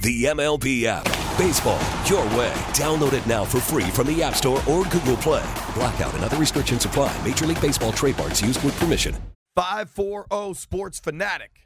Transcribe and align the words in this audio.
The 0.00 0.26
MLB 0.26 0.84
app. 0.84 1.02
Baseball, 1.36 1.80
your 2.06 2.22
way. 2.38 2.54
Download 2.70 3.14
it 3.14 3.26
now 3.26 3.44
for 3.44 3.58
free 3.58 3.90
from 3.90 4.06
the 4.06 4.22
App 4.22 4.36
Store 4.36 4.62
or 4.68 4.84
Google 4.84 5.16
Play. 5.16 5.44
Blackout 5.74 6.14
and 6.14 6.22
other 6.22 6.36
restrictions 6.36 6.84
apply. 6.84 7.16
Major 7.26 7.46
League 7.46 7.60
Baseball 7.60 7.90
trademarks 7.90 8.40
used 8.40 8.62
with 8.62 8.78
permission. 8.78 9.16
540 9.56 10.54
Sports 10.54 11.00
Fanatic 11.00 11.62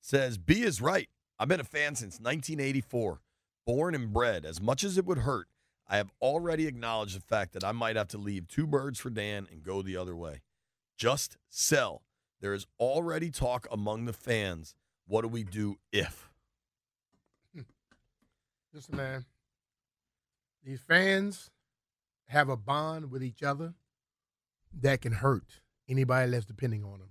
says 0.00 0.36
B 0.36 0.62
is 0.62 0.80
right. 0.80 1.08
I've 1.38 1.46
been 1.46 1.60
a 1.60 1.64
fan 1.64 1.94
since 1.94 2.14
1984, 2.14 3.20
born 3.64 3.94
and 3.94 4.12
bred. 4.12 4.44
As 4.44 4.60
much 4.60 4.82
as 4.82 4.98
it 4.98 5.06
would 5.06 5.18
hurt, 5.18 5.46
I 5.86 5.98
have 5.98 6.10
already 6.20 6.66
acknowledged 6.66 7.16
the 7.16 7.20
fact 7.20 7.52
that 7.52 7.62
I 7.62 7.70
might 7.70 7.94
have 7.94 8.08
to 8.08 8.18
leave 8.18 8.48
two 8.48 8.66
birds 8.66 8.98
for 8.98 9.10
Dan 9.10 9.46
and 9.52 9.62
go 9.62 9.80
the 9.80 9.96
other 9.96 10.16
way. 10.16 10.42
Just 10.98 11.36
sell. 11.50 12.02
There 12.40 12.52
is 12.52 12.66
already 12.80 13.30
talk 13.30 13.68
among 13.70 14.06
the 14.06 14.12
fans. 14.12 14.74
What 15.06 15.22
do 15.22 15.28
we 15.28 15.44
do 15.44 15.76
if? 15.92 16.33
Listen, 18.74 18.96
man. 18.96 19.24
These 20.64 20.80
fans 20.80 21.50
have 22.26 22.48
a 22.48 22.56
bond 22.56 23.10
with 23.10 23.22
each 23.22 23.42
other 23.42 23.74
that 24.80 25.00
can 25.02 25.12
hurt 25.12 25.60
anybody 25.88 26.30
that's 26.30 26.46
depending 26.46 26.82
on 26.82 26.98
them. 26.98 27.10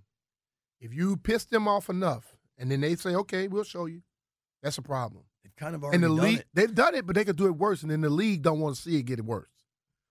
If 0.81 0.93
you 0.93 1.15
piss 1.15 1.45
them 1.45 1.67
off 1.67 1.89
enough, 1.89 2.35
and 2.57 2.69
then 2.69 2.81
they 2.81 2.95
say, 2.95 3.15
"Okay, 3.15 3.47
we'll 3.47 3.63
show 3.63 3.85
you," 3.85 4.03
that's 4.61 4.77
a 4.77 4.81
problem. 4.81 5.23
They've 5.43 5.55
kind 5.55 5.75
of 5.75 5.83
already 5.83 5.95
And 5.95 6.03
the 6.03 6.07
done 6.09 6.25
league, 6.25 6.39
it. 6.39 6.47
they've 6.53 6.75
done 6.75 6.95
it, 6.95 7.05
but 7.05 7.15
they 7.15 7.23
could 7.23 7.37
do 7.37 7.45
it 7.45 7.51
worse, 7.51 7.81
and 7.83 7.91
then 7.91 8.01
the 8.01 8.09
league 8.09 8.41
don't 8.41 8.59
want 8.59 8.75
to 8.75 8.81
see 8.81 8.97
it 8.97 9.03
get 9.03 9.23
worse. 9.23 9.49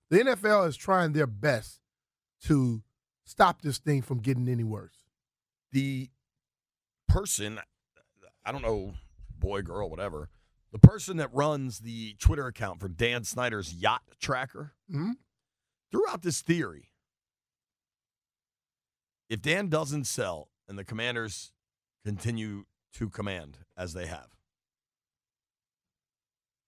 The 0.08 0.20
NFL 0.20 0.68
is 0.68 0.76
trying 0.76 1.12
their 1.12 1.26
best 1.26 1.80
to 2.44 2.82
stop 3.24 3.60
this 3.62 3.78
thing 3.78 4.02
from 4.02 4.18
getting 4.18 4.48
any 4.48 4.64
worse. 4.64 4.96
the 5.72 6.10
person, 7.08 7.58
I 8.44 8.52
don't 8.52 8.60
know, 8.60 8.94
boy, 9.30 9.62
girl, 9.62 9.88
whatever, 9.88 10.28
the 10.72 10.78
person 10.78 11.18
that 11.18 11.32
runs 11.32 11.80
the 11.80 12.14
Twitter 12.14 12.46
account 12.46 12.80
for 12.80 12.88
Dan 12.88 13.24
Snyder's 13.24 13.74
yacht 13.74 14.02
tracker 14.18 14.74
Mhm. 14.90 15.16
threw 15.90 16.08
out 16.08 16.22
this 16.22 16.40
theory. 16.40 16.90
If 19.28 19.40
Dan 19.42 19.68
doesn't 19.68 20.04
sell 20.04 20.50
and 20.66 20.78
the 20.78 20.84
commanders 20.84 21.52
continue 22.04 22.66
to 22.94 23.08
command 23.10 23.58
as 23.76 23.92
they 23.92 24.06
have, 24.06 24.36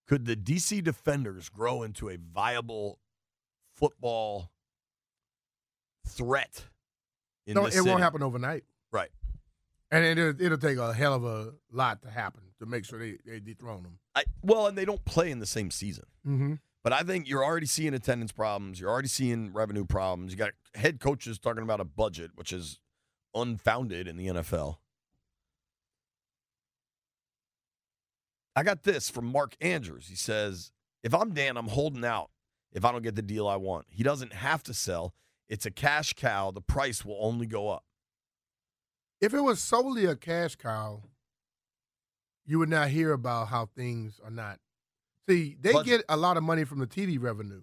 could 0.06 0.26
the 0.26 0.36
DC 0.36 0.80
Defenders 0.82 1.48
grow 1.48 1.82
into 1.82 2.08
a 2.08 2.16
viable 2.16 3.00
football 3.74 4.50
threat 6.06 6.66
in 7.46 7.54
No, 7.54 7.66
it 7.66 7.72
city? 7.72 7.88
won't 7.88 8.02
happen 8.02 8.22
overnight. 8.22 8.64
And 9.90 10.04
it'll, 10.04 10.40
it'll 10.40 10.58
take 10.58 10.78
a 10.78 10.92
hell 10.92 11.14
of 11.14 11.24
a 11.24 11.52
lot 11.72 12.02
to 12.02 12.10
happen 12.10 12.42
to 12.58 12.66
make 12.66 12.84
sure 12.84 12.98
they, 12.98 13.16
they 13.26 13.40
dethrone 13.40 13.82
them. 13.82 13.98
I, 14.14 14.24
well, 14.42 14.66
and 14.66 14.76
they 14.76 14.84
don't 14.84 15.04
play 15.04 15.30
in 15.30 15.38
the 15.38 15.46
same 15.46 15.70
season. 15.70 16.04
Mm-hmm. 16.26 16.54
But 16.82 16.92
I 16.92 17.00
think 17.00 17.28
you're 17.28 17.44
already 17.44 17.66
seeing 17.66 17.94
attendance 17.94 18.32
problems. 18.32 18.78
You're 18.78 18.90
already 18.90 19.08
seeing 19.08 19.52
revenue 19.52 19.86
problems. 19.86 20.32
You 20.32 20.38
got 20.38 20.50
head 20.74 21.00
coaches 21.00 21.38
talking 21.38 21.62
about 21.62 21.80
a 21.80 21.84
budget, 21.84 22.32
which 22.34 22.52
is 22.52 22.78
unfounded 23.34 24.06
in 24.06 24.16
the 24.16 24.26
NFL. 24.26 24.76
I 28.54 28.62
got 28.62 28.84
this 28.84 29.08
from 29.08 29.26
Mark 29.26 29.56
Andrews. 29.60 30.08
He 30.08 30.14
says, 30.14 30.72
If 31.02 31.14
I'm 31.14 31.30
Dan, 31.32 31.56
I'm 31.56 31.68
holding 31.68 32.04
out 32.04 32.30
if 32.72 32.84
I 32.84 32.92
don't 32.92 33.02
get 33.02 33.16
the 33.16 33.22
deal 33.22 33.48
I 33.48 33.56
want. 33.56 33.86
He 33.88 34.02
doesn't 34.02 34.32
have 34.32 34.62
to 34.64 34.74
sell. 34.74 35.14
It's 35.48 35.66
a 35.66 35.70
cash 35.70 36.12
cow. 36.14 36.50
The 36.50 36.60
price 36.60 37.04
will 37.04 37.18
only 37.20 37.46
go 37.46 37.68
up. 37.68 37.84
If 39.24 39.32
it 39.32 39.40
was 39.40 39.58
solely 39.58 40.04
a 40.04 40.14
cash 40.14 40.54
cow, 40.54 41.02
you 42.44 42.58
would 42.58 42.68
not 42.68 42.88
hear 42.88 43.10
about 43.14 43.48
how 43.48 43.70
things 43.74 44.20
are 44.22 44.30
not. 44.30 44.60
See, 45.26 45.56
they 45.58 45.72
Budget. 45.72 45.86
get 45.86 46.04
a 46.10 46.16
lot 46.18 46.36
of 46.36 46.42
money 46.42 46.64
from 46.64 46.78
the 46.78 46.86
TV 46.86 47.18
revenue, 47.18 47.62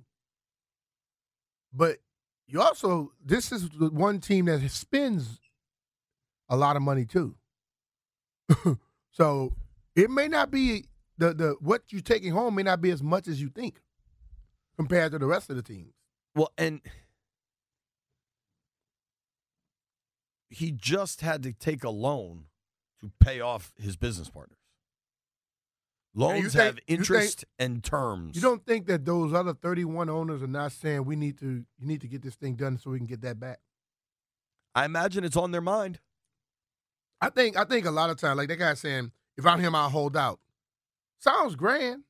but 1.71 1.99
you 2.47 2.59
also 2.59 3.11
this 3.23 3.51
is 3.51 3.69
the 3.69 3.91
one 3.91 4.19
team 4.19 4.45
that 4.45 4.67
spends 4.71 5.39
a 6.49 6.57
lot 6.57 6.75
of 6.75 6.81
money 6.81 7.05
too. 7.05 7.35
so 9.11 9.53
it 9.95 10.09
may 10.09 10.27
not 10.27 10.49
be 10.49 10.85
the 11.19 11.31
the 11.31 11.55
what 11.59 11.83
you're 11.89 12.01
taking 12.01 12.31
home 12.31 12.55
may 12.55 12.63
not 12.63 12.81
be 12.81 12.89
as 12.89 13.03
much 13.03 13.27
as 13.27 13.39
you 13.39 13.49
think 13.49 13.75
compared 14.77 15.11
to 15.11 15.19
the 15.19 15.27
rest 15.27 15.51
of 15.51 15.57
the 15.57 15.61
teams. 15.61 15.93
Well, 16.33 16.51
and 16.57 16.81
he 20.51 20.71
just 20.71 21.21
had 21.21 21.41
to 21.43 21.53
take 21.53 21.83
a 21.83 21.89
loan 21.89 22.45
to 22.99 23.11
pay 23.19 23.39
off 23.39 23.73
his 23.77 23.95
business 23.95 24.29
partners. 24.29 24.57
Loans 26.13 26.41
think- 26.41 26.53
have 26.53 26.75
you 26.75 26.81
think- 26.87 26.99
interest 26.99 27.45
and 27.57 27.83
terms. 27.83 28.35
You 28.35 28.41
don't 28.41 28.65
think 28.65 28.85
that 28.87 29.05
those 29.05 29.33
other 29.33 29.53
31 29.53 30.09
owners 30.09 30.43
are 30.43 30.47
not 30.47 30.73
saying 30.73 31.05
we 31.05 31.15
need 31.15 31.37
to 31.39 31.65
you 31.77 31.87
need 31.87 32.01
to 32.01 32.07
get 32.07 32.21
this 32.21 32.35
thing 32.35 32.55
done 32.55 32.77
so 32.77 32.91
we 32.91 32.97
can 32.97 33.07
get 33.07 33.21
that 33.21 33.39
back? 33.39 33.61
I 34.75 34.85
imagine 34.85 35.23
it's 35.23 35.37
on 35.37 35.51
their 35.51 35.61
mind. 35.61 35.99
I 37.21 37.29
think 37.29 37.55
I 37.57 37.63
think 37.63 37.85
a 37.85 37.91
lot 37.91 38.09
of 38.09 38.17
times, 38.17 38.37
like 38.37 38.49
that 38.49 38.57
guy 38.57 38.73
saying, 38.73 39.11
if 39.37 39.45
I'm 39.45 39.59
him, 39.59 39.73
I'll 39.73 39.89
hold 39.89 40.17
out. 40.17 40.39
Sounds 41.19 41.55
grand, 41.55 42.03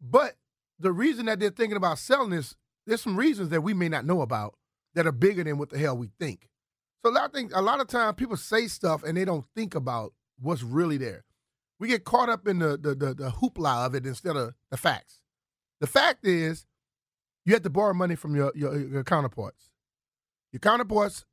but 0.00 0.36
the 0.78 0.90
reason 0.90 1.26
that 1.26 1.38
they're 1.38 1.50
thinking 1.50 1.76
about 1.76 1.98
selling 1.98 2.30
this, 2.30 2.56
there's 2.86 3.02
some 3.02 3.16
reasons 3.16 3.50
that 3.50 3.60
we 3.60 3.74
may 3.74 3.88
not 3.88 4.06
know 4.06 4.22
about 4.22 4.56
that 4.94 5.06
are 5.06 5.12
bigger 5.12 5.44
than 5.44 5.58
what 5.58 5.68
the 5.70 5.78
hell 5.78 5.96
we 5.96 6.10
think. 6.18 6.48
So 7.04 7.16
I 7.16 7.28
think 7.28 7.52
a 7.54 7.62
lot 7.62 7.80
of 7.80 7.86
times 7.86 8.16
people 8.16 8.36
say 8.36 8.66
stuff 8.66 9.02
and 9.02 9.16
they 9.16 9.24
don't 9.24 9.44
think 9.54 9.74
about 9.74 10.12
what's 10.38 10.62
really 10.62 10.96
there. 10.96 11.24
We 11.78 11.88
get 11.88 12.04
caught 12.04 12.28
up 12.28 12.46
in 12.46 12.58
the 12.58 12.76
the, 12.76 12.94
the, 12.94 13.14
the 13.14 13.30
hoopla 13.30 13.86
of 13.86 13.94
it 13.94 14.06
instead 14.06 14.36
of 14.36 14.54
the 14.70 14.76
facts. 14.76 15.20
The 15.80 15.86
fact 15.86 16.26
is, 16.26 16.66
you 17.46 17.54
have 17.54 17.62
to 17.62 17.70
borrow 17.70 17.94
money 17.94 18.14
from 18.16 18.36
your, 18.36 18.52
your, 18.54 18.78
your 18.78 19.04
counterparts. 19.04 19.70
Your 20.52 20.60
counterparts 20.60 21.24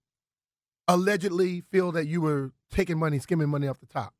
allegedly 0.87 1.61
feel 1.69 1.91
that 1.91 2.07
you 2.07 2.21
were 2.21 2.53
taking 2.71 2.97
money, 2.97 3.19
skimming 3.19 3.49
money 3.49 3.67
off 3.67 3.79
the 3.79 3.85
top. 3.85 4.13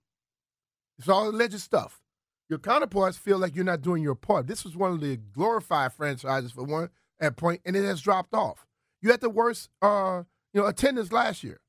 It's 1.00 1.08
all 1.08 1.30
alleged 1.30 1.60
stuff. 1.62 2.02
Your 2.50 2.60
counterparts 2.60 3.18
feel 3.18 3.38
like 3.38 3.56
you're 3.56 3.66
not 3.66 3.82
doing 3.82 4.04
your 4.04 4.16
part. 4.16 4.48
This 4.48 4.64
was 4.64 4.76
one 4.76 4.92
of 4.92 5.02
the 5.02 5.18
glorified 5.18 5.94
franchises 5.94 6.52
for 6.52 6.64
one 6.64 6.90
at 7.20 7.38
point, 7.38 7.62
and 7.66 7.76
it 7.76 7.84
has 7.84 8.02
dropped 8.02 8.34
off. 8.34 8.66
You 9.02 9.12
had 9.12 9.22
the 9.22 9.30
worst, 9.30 9.70
uh, 9.82 10.24
you 10.54 10.62
know, 10.62 10.68
attendance 10.68 11.12
last 11.12 11.44
year. 11.44 11.60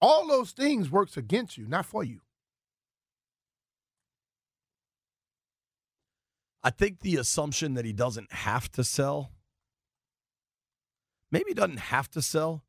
All 0.00 0.26
those 0.26 0.52
things 0.52 0.90
works 0.90 1.16
against 1.16 1.56
you, 1.56 1.66
not 1.66 1.86
for 1.86 2.04
you. 2.04 2.20
I 6.62 6.70
think 6.70 7.00
the 7.00 7.16
assumption 7.16 7.74
that 7.74 7.84
he 7.84 7.92
doesn't 7.92 8.32
have 8.32 8.70
to 8.72 8.82
sell, 8.82 9.30
maybe 11.30 11.44
he 11.48 11.54
doesn't 11.54 11.78
have 11.78 12.10
to 12.10 12.22
sell, 12.22 12.64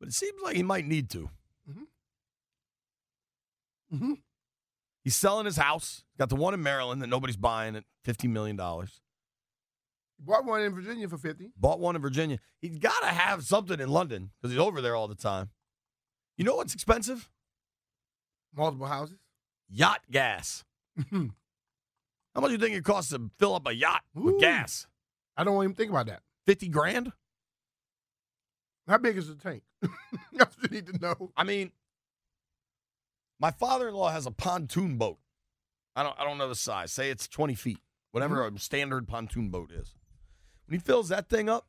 but 0.00 0.08
it 0.08 0.14
seems 0.14 0.40
like 0.42 0.56
he 0.56 0.62
might 0.62 0.86
need 0.86 1.10
to. 1.10 1.30
Mm-hmm. 3.92 4.12
He's 5.04 5.16
selling 5.16 5.46
his 5.46 5.56
house. 5.56 6.04
Got 6.18 6.28
the 6.28 6.36
one 6.36 6.54
in 6.54 6.62
Maryland 6.62 7.00
that 7.02 7.06
nobody's 7.06 7.36
buying 7.36 7.76
at 7.76 7.84
$50 8.06 8.28
million. 8.28 8.58
Bought 10.18 10.44
one 10.44 10.62
in 10.62 10.74
Virginia 10.74 11.08
for 11.08 11.18
fifty. 11.18 11.50
Bought 11.56 11.80
one 11.80 11.96
in 11.96 12.02
Virginia. 12.02 12.38
He's 12.60 12.78
got 12.78 13.00
to 13.00 13.06
have 13.06 13.44
something 13.44 13.78
in 13.78 13.88
London 13.88 14.30
because 14.40 14.52
he's 14.52 14.60
over 14.60 14.80
there 14.80 14.96
all 14.96 15.08
the 15.08 15.14
time. 15.14 15.50
You 16.36 16.44
know 16.44 16.56
what's 16.56 16.74
expensive? 16.74 17.30
Multiple 18.56 18.86
houses. 18.86 19.18
Yacht 19.68 20.00
gas. 20.10 20.64
How 21.12 22.40
much 22.40 22.48
do 22.48 22.52
you 22.52 22.58
think 22.58 22.76
it 22.76 22.84
costs 22.84 23.10
to 23.10 23.30
fill 23.38 23.54
up 23.54 23.66
a 23.66 23.74
yacht 23.74 24.02
with 24.14 24.38
gas? 24.38 24.86
I 25.36 25.44
don't 25.44 25.62
even 25.62 25.74
think 25.74 25.90
about 25.90 26.06
that. 26.06 26.22
50 26.46 26.68
grand? 26.68 27.12
How 28.86 28.98
big 28.98 29.18
is 29.18 29.28
the 29.28 29.34
tank? 29.34 29.62
That's 30.32 30.56
what 30.56 30.70
you 30.70 30.76
need 30.76 30.86
to 30.86 30.98
know. 30.98 31.32
I 31.36 31.44
mean, 31.44 31.72
my 33.40 33.50
father-in-law 33.50 34.10
has 34.10 34.26
a 34.26 34.30
pontoon 34.30 34.96
boat. 34.96 35.18
I 35.94 36.02
don't 36.02 36.18
I 36.18 36.24
don't 36.24 36.38
know 36.38 36.48
the 36.48 36.54
size. 36.54 36.92
Say 36.92 37.10
it's 37.10 37.28
20 37.28 37.54
feet. 37.54 37.78
Whatever 38.12 38.36
mm-hmm. 38.36 38.56
a 38.56 38.60
standard 38.60 39.08
pontoon 39.08 39.50
boat 39.50 39.70
is. 39.72 39.94
When 40.68 40.78
he 40.78 40.84
fills 40.84 41.08
that 41.08 41.28
thing 41.28 41.48
up, 41.48 41.66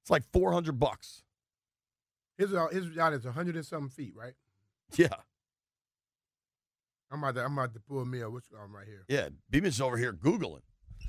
it's 0.00 0.10
like 0.10 0.24
400 0.32 0.80
bucks. 0.80 1.22
His 2.38 2.54
uh, 2.54 2.68
his 2.68 2.86
yacht 2.88 3.12
is 3.12 3.24
hundred 3.24 3.56
and 3.56 3.66
something 3.66 3.90
feet, 3.90 4.14
right? 4.16 4.34
Yeah. 4.96 5.08
I'm 7.10 7.22
about 7.22 7.34
to 7.34 7.44
I'm 7.44 7.58
about 7.58 7.74
to 7.74 7.80
pull 7.80 8.04
me 8.04 8.20
a 8.20 8.30
which 8.30 8.44
um, 8.58 8.74
right 8.74 8.86
here. 8.86 9.04
Yeah. 9.08 9.28
B. 9.50 9.60
Mitch 9.60 9.80
over 9.80 9.98
here 9.98 10.12
Googling. 10.12 10.62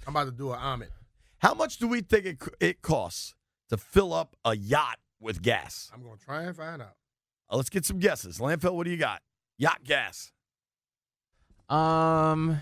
I'm 0.05 0.15
about 0.15 0.25
to 0.25 0.31
do 0.31 0.51
an 0.51 0.59
Ahmed. 0.59 0.89
How 1.37 1.53
much 1.53 1.77
do 1.77 1.87
we 1.87 2.01
think 2.01 2.25
it, 2.25 2.37
it 2.59 2.81
costs 2.81 3.35
to 3.69 3.77
fill 3.77 4.11
up 4.11 4.35
a 4.43 4.55
yacht 4.55 4.97
with 5.21 5.41
gas? 5.41 5.89
I'm 5.93 6.03
gonna 6.03 6.17
try 6.17 6.43
and 6.43 6.55
find 6.55 6.81
out. 6.81 6.95
Uh, 7.49 7.55
let's 7.55 7.69
get 7.69 7.85
some 7.85 7.99
guesses. 7.99 8.39
Landfill, 8.39 8.73
what 8.73 8.83
do 8.83 8.91
you 8.91 8.97
got? 8.97 9.21
Yacht 9.57 9.83
gas. 9.85 10.31
Um, 11.69 12.61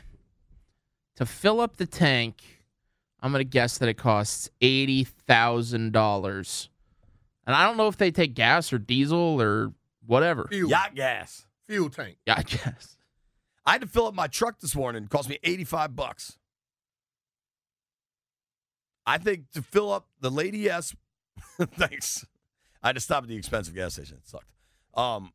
to 1.16 1.26
fill 1.26 1.62
up 1.62 1.78
the 1.78 1.88
tank, 1.88 2.57
I'm 3.22 3.32
gonna 3.32 3.44
guess 3.44 3.78
that 3.80 3.90
it 3.90 3.96
costs 3.96 4.50
eighty 4.62 5.04
thousand 5.04 5.92
dollars, 5.94 6.70
and 7.46 7.56
I 7.56 7.66
don't 7.66 7.78
know 7.78 7.88
if 7.88 7.98
they 7.98 8.12
take 8.12 8.34
gas 8.36 8.72
or 8.72 8.78
diesel 8.78 9.42
or 9.42 9.74
whatever. 10.06 10.48
Fuel, 10.50 10.70
Yacht 10.70 10.96
gas. 10.96 11.46
fuel 11.68 11.90
tank. 11.90 12.18
Yeah, 12.26 12.36
I 12.38 12.44
guess. 12.44 12.98
I 13.66 13.74
had 13.74 13.82
to 13.82 13.88
fill 13.88 14.08
up 14.08 14.14
my 14.14 14.28
truck 14.28 14.60
this 14.60 14.76
morning. 14.76 15.04
It 15.04 15.10
cost 15.10 15.28
me 15.28 15.38
85 15.44 15.96
bucks. 15.96 16.38
I 19.06 19.18
think 19.18 19.52
to 19.54 19.62
fill 19.62 19.92
up 19.92 20.08
the 20.22 20.30
Lady 20.32 20.70
S, 20.70 20.96
thanks. 21.62 22.26
I 22.84 22.88
had 22.90 22.96
to 22.96 23.02
stop 23.02 23.24
at 23.24 23.30
the 23.30 23.36
expensive 23.36 23.74
gas 23.76 23.94
station. 23.94 24.18
It 24.18 24.28
sucked. 24.28 24.52
Um, 24.94 25.34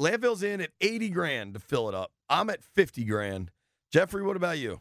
landfill's 0.00 0.42
in 0.42 0.60
at 0.60 0.70
80 0.80 1.10
grand 1.10 1.54
to 1.54 1.60
fill 1.60 1.88
it 1.88 1.94
up. 1.94 2.12
I'm 2.28 2.50
at 2.50 2.62
50 2.62 3.04
grand. 3.04 3.50
Jeffrey, 3.92 4.22
what 4.22 4.36
about 4.36 4.58
you? 4.58 4.80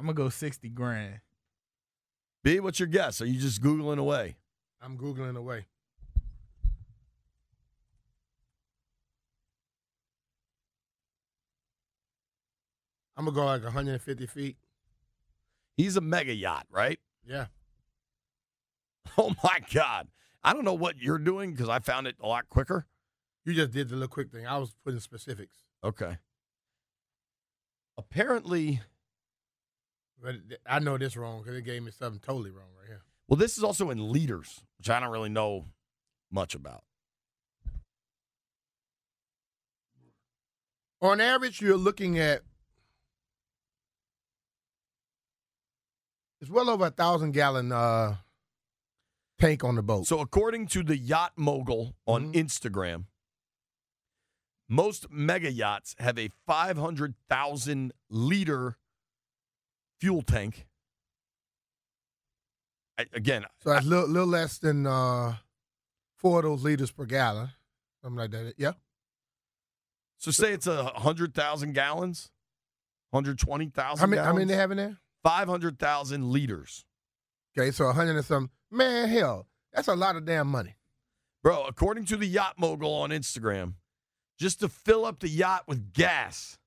I'm 0.00 0.06
gonna 0.06 0.14
go 0.14 0.30
sixty 0.30 0.70
grand. 0.70 1.20
B, 2.42 2.58
what's 2.58 2.80
your 2.80 2.86
guess? 2.86 3.20
Are 3.20 3.26
you 3.26 3.38
just 3.38 3.60
Googling 3.60 3.98
away? 3.98 4.36
I'm 4.80 4.96
Googling 4.96 5.36
away. 5.36 5.66
I'm 13.14 13.26
going 13.26 13.34
to 13.34 13.40
go 13.40 13.44
like 13.44 13.62
150 13.62 14.26
feet. 14.26 14.56
He's 15.76 15.98
a 15.98 16.00
mega 16.00 16.32
yacht, 16.34 16.66
right? 16.70 16.98
Yeah. 17.26 17.46
Oh 19.18 19.34
my 19.42 19.58
God. 19.74 20.08
I 20.42 20.54
don't 20.54 20.64
know 20.64 20.72
what 20.72 20.96
you're 20.96 21.18
doing 21.18 21.50
because 21.50 21.68
I 21.68 21.80
found 21.80 22.06
it 22.06 22.14
a 22.22 22.26
lot 22.26 22.48
quicker. 22.48 22.86
You 23.44 23.52
just 23.52 23.72
did 23.72 23.88
the 23.90 23.96
little 23.96 24.08
quick 24.08 24.30
thing. 24.30 24.46
I 24.46 24.56
was 24.56 24.74
putting 24.84 25.00
specifics. 25.00 25.56
Okay. 25.84 26.16
Apparently, 27.98 28.80
But 30.22 30.36
I 30.66 30.78
know 30.80 30.98
this 30.98 31.16
wrong 31.16 31.40
because 31.42 31.56
it 31.56 31.62
gave 31.64 31.82
me 31.82 31.90
something 31.90 32.20
totally 32.20 32.50
wrong 32.50 32.68
right 32.78 32.86
here. 32.88 33.02
well, 33.28 33.36
this 33.38 33.56
is 33.56 33.64
also 33.64 33.90
in 33.90 34.12
liters, 34.12 34.60
which 34.78 34.90
I 34.90 35.00
don't 35.00 35.10
really 35.10 35.28
know 35.30 35.66
much 36.30 36.54
about. 36.54 36.82
On 41.02 41.20
average, 41.20 41.60
you're 41.62 41.76
looking 41.78 42.18
at 42.18 42.42
it's 46.40 46.50
well 46.50 46.68
over 46.68 46.86
a 46.86 46.90
thousand 46.90 47.32
gallon 47.32 47.72
uh, 47.72 48.16
tank 49.38 49.64
on 49.64 49.76
the 49.76 49.82
boat. 49.82 50.06
So, 50.06 50.20
according 50.20 50.66
to 50.68 50.82
the 50.82 50.96
Yacht 50.98 51.32
Mogul 51.36 51.94
on 52.06 52.32
Mhm. 52.32 52.34
Instagram, 52.44 53.04
most 54.68 55.10
mega 55.10 55.50
yachts 55.50 55.94
have 55.98 56.18
a 56.18 56.28
500,000 56.46 57.92
liter 58.10 58.76
fuel 60.00 60.22
tank. 60.22 60.66
I, 62.98 63.06
again, 63.12 63.44
So 63.62 63.70
that's 63.70 63.86
a 63.86 63.88
little, 63.88 64.08
little 64.08 64.28
less 64.28 64.58
than 64.58 64.86
uh, 64.86 65.36
four 66.18 66.38
of 66.40 66.44
those 66.44 66.62
liters 66.62 66.90
per 66.90 67.04
gallon, 67.06 67.50
something 68.02 68.18
like 68.18 68.30
that. 68.32 68.54
Yeah. 68.58 68.72
so 70.18 70.30
say 70.30 70.52
it's 70.52 70.66
a 70.66 70.84
100,000 70.84 71.72
gallons, 71.72 72.30
120,000 73.10 73.98
How 74.00 74.06
many? 74.06 74.16
gallons, 74.18 74.26
How 74.26 74.34
many 74.34 74.44
they 74.46 74.56
have 74.56 74.70
in 74.70 74.76
there? 74.76 74.98
500,000 75.22 76.30
liters. 76.30 76.84
Okay, 77.58 77.70
so 77.72 77.86
a 77.86 77.92
hundred 77.92 78.16
and 78.16 78.24
some. 78.24 78.50
Man, 78.70 79.08
hell, 79.08 79.46
that's 79.72 79.88
a 79.88 79.96
lot 79.96 80.14
of 80.16 80.24
damn 80.24 80.46
money. 80.46 80.76
Bro, 81.42 81.64
according 81.64 82.04
to 82.06 82.16
the 82.16 82.26
Yacht 82.26 82.54
Mogul 82.58 82.92
on 82.94 83.10
Instagram, 83.10 83.74
just 84.38 84.60
to 84.60 84.68
fill 84.68 85.04
up 85.04 85.18
the 85.18 85.28
yacht 85.28 85.64
with 85.66 85.92
gas, 85.92 86.58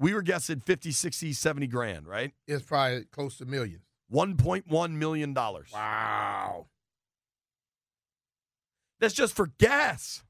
we 0.00 0.14
were 0.14 0.22
guessing 0.22 0.60
50, 0.60 0.90
60, 0.90 1.32
70 1.34 1.66
grand, 1.66 2.08
right? 2.08 2.32
It's 2.48 2.64
probably 2.64 3.04
close 3.04 3.36
to 3.38 3.44
millions. 3.44 3.82
$1.1 4.12 4.90
million. 4.92 5.34
Wow. 5.34 6.66
That's 8.98 9.14
just 9.14 9.34
for 9.34 9.48
gas. 9.58 10.24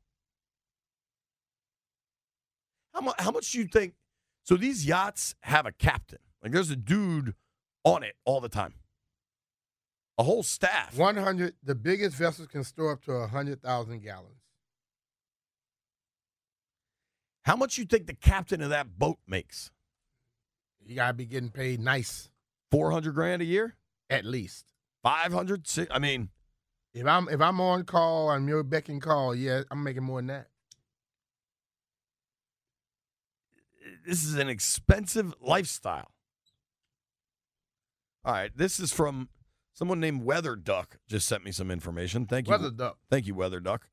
How, 2.92 3.00
mu- 3.00 3.12
how 3.18 3.30
much 3.30 3.52
do 3.52 3.58
you 3.58 3.64
think? 3.64 3.94
So 4.42 4.56
these 4.56 4.84
yachts 4.84 5.36
have 5.42 5.64
a 5.64 5.72
captain. 5.72 6.18
Like 6.42 6.52
there's 6.52 6.70
a 6.70 6.76
dude 6.76 7.34
on 7.84 8.02
it 8.02 8.16
all 8.24 8.40
the 8.40 8.48
time. 8.48 8.74
A 10.18 10.22
whole 10.22 10.42
staff. 10.42 10.98
One 10.98 11.16
hundred. 11.16 11.54
The 11.62 11.74
biggest 11.74 12.16
vessels 12.16 12.48
can 12.48 12.62
store 12.64 12.92
up 12.92 13.02
to 13.04 13.12
a 13.12 13.26
hundred 13.26 13.62
thousand 13.62 14.02
gallons. 14.02 14.42
How 17.44 17.56
much 17.56 17.78
you 17.78 17.84
think 17.84 18.06
the 18.06 18.14
captain 18.14 18.60
of 18.62 18.70
that 18.70 18.98
boat 18.98 19.18
makes? 19.26 19.70
You 20.84 20.96
gotta 20.96 21.14
be 21.14 21.26
getting 21.26 21.50
paid 21.50 21.80
nice, 21.80 22.30
400 22.70 23.12
grand 23.14 23.42
a 23.42 23.44
year? 23.44 23.76
at 24.08 24.24
least. 24.24 24.66
500? 25.04 25.68
I 25.90 25.98
mean, 26.00 26.30
If 26.92 27.06
I'm 27.06 27.28
if 27.28 27.40
I'm 27.40 27.60
on 27.60 27.84
call, 27.84 28.28
I'm 28.30 28.48
your 28.48 28.62
beck 28.64 28.88
and 28.88 29.00
call. 29.00 29.34
Yeah, 29.34 29.62
I'm 29.70 29.82
making 29.84 30.02
more 30.02 30.18
than 30.18 30.26
that. 30.28 30.48
this 34.06 34.24
is 34.24 34.34
an 34.34 34.48
expensive 34.48 35.34
lifestyle. 35.40 36.10
All 38.24 38.32
right, 38.32 38.50
this 38.54 38.80
is 38.80 38.92
from 38.92 39.28
someone 39.72 40.00
named 40.00 40.22
Weather 40.24 40.56
Duck. 40.56 40.98
Just 41.08 41.26
sent 41.28 41.44
me 41.44 41.52
some 41.52 41.70
information. 41.70 42.26
Thank 42.26 42.48
you, 42.48 42.52
Weather 42.52 42.70
duck. 42.70 42.98
Thank 43.10 43.26
you, 43.26 43.34
Weather 43.34 43.60
Duck. 43.60 43.88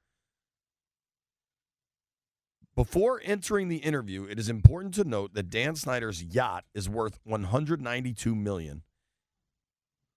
Before 2.77 3.19
entering 3.23 3.67
the 3.69 3.77
interview, 3.77 4.25
it 4.25 4.37
is 4.37 4.49
important 4.49 4.93
to 4.93 5.03
note 5.03 5.33
that 5.33 5.49
Dan 5.49 5.75
Snyder's 5.75 6.23
yacht 6.23 6.65
is 6.75 6.87
worth 6.87 7.19
192 7.23 8.35
million 8.35 8.83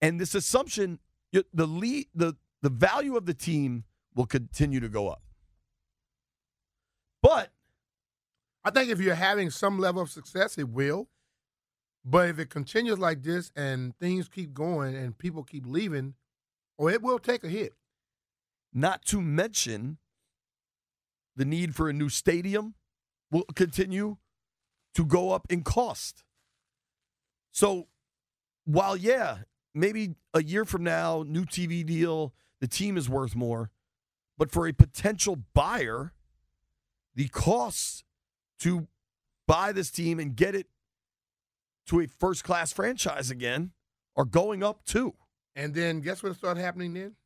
And 0.00 0.20
this 0.20 0.34
assumption, 0.34 0.98
the 1.32 1.66
lead, 1.66 2.06
the 2.14 2.36
the 2.62 2.70
value 2.70 3.16
of 3.16 3.26
the 3.26 3.34
team 3.34 3.84
will 4.14 4.26
continue 4.26 4.80
to 4.80 4.88
go 4.88 5.08
up. 5.08 5.22
But 7.22 7.50
I 8.64 8.70
think 8.70 8.90
if 8.90 9.00
you're 9.00 9.14
having 9.14 9.50
some 9.50 9.78
level 9.78 10.02
of 10.02 10.10
success, 10.10 10.58
it 10.58 10.68
will. 10.68 11.08
But 12.04 12.30
if 12.30 12.38
it 12.38 12.50
continues 12.50 12.98
like 12.98 13.22
this 13.22 13.52
and 13.56 13.96
things 13.98 14.28
keep 14.28 14.54
going 14.54 14.96
and 14.96 15.16
people 15.16 15.42
keep 15.44 15.66
leaving, 15.66 16.14
or 16.78 16.90
it 16.90 17.02
will 17.02 17.18
take 17.18 17.44
a 17.44 17.48
hit. 17.48 17.74
not 18.72 19.04
to 19.06 19.20
mention 19.20 19.98
the 21.36 21.44
need 21.44 21.74
for 21.74 21.88
a 21.88 21.92
new 21.92 22.08
stadium 22.08 22.74
will 23.30 23.44
continue 23.54 24.16
to 24.94 25.04
go 25.04 25.32
up 25.32 25.46
in 25.50 25.62
cost. 25.62 26.24
So, 27.52 27.88
while 28.64 28.96
yeah, 28.96 29.38
maybe 29.74 30.14
a 30.34 30.42
year 30.42 30.64
from 30.64 30.84
now, 30.84 31.24
new 31.26 31.44
TV 31.44 31.84
deal, 31.84 32.34
the 32.60 32.68
team 32.68 32.96
is 32.96 33.08
worth 33.08 33.34
more. 33.34 33.70
But 34.38 34.50
for 34.50 34.66
a 34.66 34.72
potential 34.72 35.36
buyer, 35.54 36.12
the 37.14 37.28
costs 37.28 38.04
to 38.60 38.86
buy 39.46 39.72
this 39.72 39.90
team 39.90 40.18
and 40.18 40.36
get 40.36 40.54
it 40.54 40.66
to 41.86 42.00
a 42.00 42.06
first 42.06 42.44
class 42.44 42.72
franchise 42.72 43.30
again 43.30 43.72
are 44.16 44.24
going 44.24 44.62
up 44.62 44.84
too. 44.84 45.14
And 45.56 45.74
then 45.74 46.00
guess 46.00 46.22
what 46.22 46.36
started 46.36 46.60
happening 46.60 46.94
then? 46.94 47.16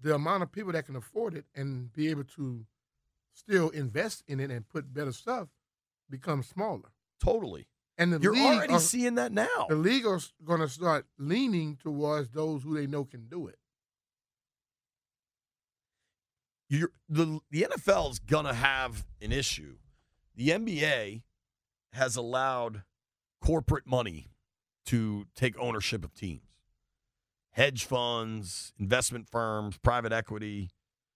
The 0.00 0.14
amount 0.14 0.42
of 0.44 0.52
people 0.52 0.72
that 0.72 0.86
can 0.86 0.96
afford 0.96 1.34
it 1.34 1.44
and 1.54 1.92
be 1.92 2.08
able 2.08 2.24
to 2.36 2.64
still 3.34 3.68
invest 3.70 4.22
in 4.26 4.40
it 4.40 4.50
and 4.50 4.68
put 4.68 4.92
better 4.94 5.12
stuff 5.12 5.48
becomes 6.08 6.48
smaller. 6.48 6.92
Totally. 7.22 7.66
And 7.98 8.12
the 8.12 8.20
You're 8.20 8.36
already 8.36 8.74
are- 8.74 8.80
seeing 8.80 9.16
that 9.16 9.32
now. 9.32 9.66
the 9.68 9.74
league 9.74 10.06
is 10.06 10.32
going 10.44 10.60
to 10.60 10.68
start 10.68 11.06
leaning 11.18 11.76
towards 11.76 12.30
those 12.30 12.62
who 12.62 12.74
they 12.74 12.86
know 12.86 13.04
can 13.04 13.26
do 13.28 13.48
it. 13.48 13.58
You're, 16.68 16.90
the 17.08 17.40
the 17.50 17.62
NFL 17.62 18.10
is 18.12 18.18
gonna 18.18 18.54
have 18.54 19.06
an 19.22 19.32
issue. 19.32 19.76
The 20.36 20.50
NBA 20.50 21.22
has 21.92 22.16
allowed 22.16 22.82
corporate 23.40 23.86
money 23.86 24.28
to 24.86 25.26
take 25.34 25.58
ownership 25.58 26.04
of 26.04 26.14
teams. 26.14 26.42
Hedge 27.52 27.84
funds, 27.84 28.72
investment 28.78 29.28
firms, 29.28 29.78
private 29.78 30.12
equity, 30.12 30.70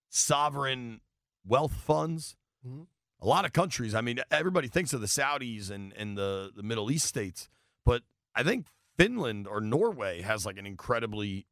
sovereign 0.08 1.00
wealth 1.46 1.72
funds. 1.72 2.36
Mhm. 2.66 2.86
A 3.20 3.26
lot 3.26 3.44
of 3.44 3.52
countries. 3.52 3.94
I 3.94 4.00
mean, 4.00 4.18
everybody 4.30 4.66
thinks 4.68 4.92
of 4.92 5.00
the 5.00 5.06
Saudis 5.06 5.70
and, 5.70 5.92
and 5.92 6.18
the, 6.18 6.50
the 6.56 6.62
Middle 6.64 6.90
East 6.90 7.06
states, 7.06 7.48
but 7.84 8.02
I 8.34 8.42
think 8.42 8.66
Finland 8.96 9.46
or 9.46 9.60
Norway 9.60 10.22
has 10.22 10.44
like 10.44 10.58
an 10.58 10.66
incredibly 10.66 11.46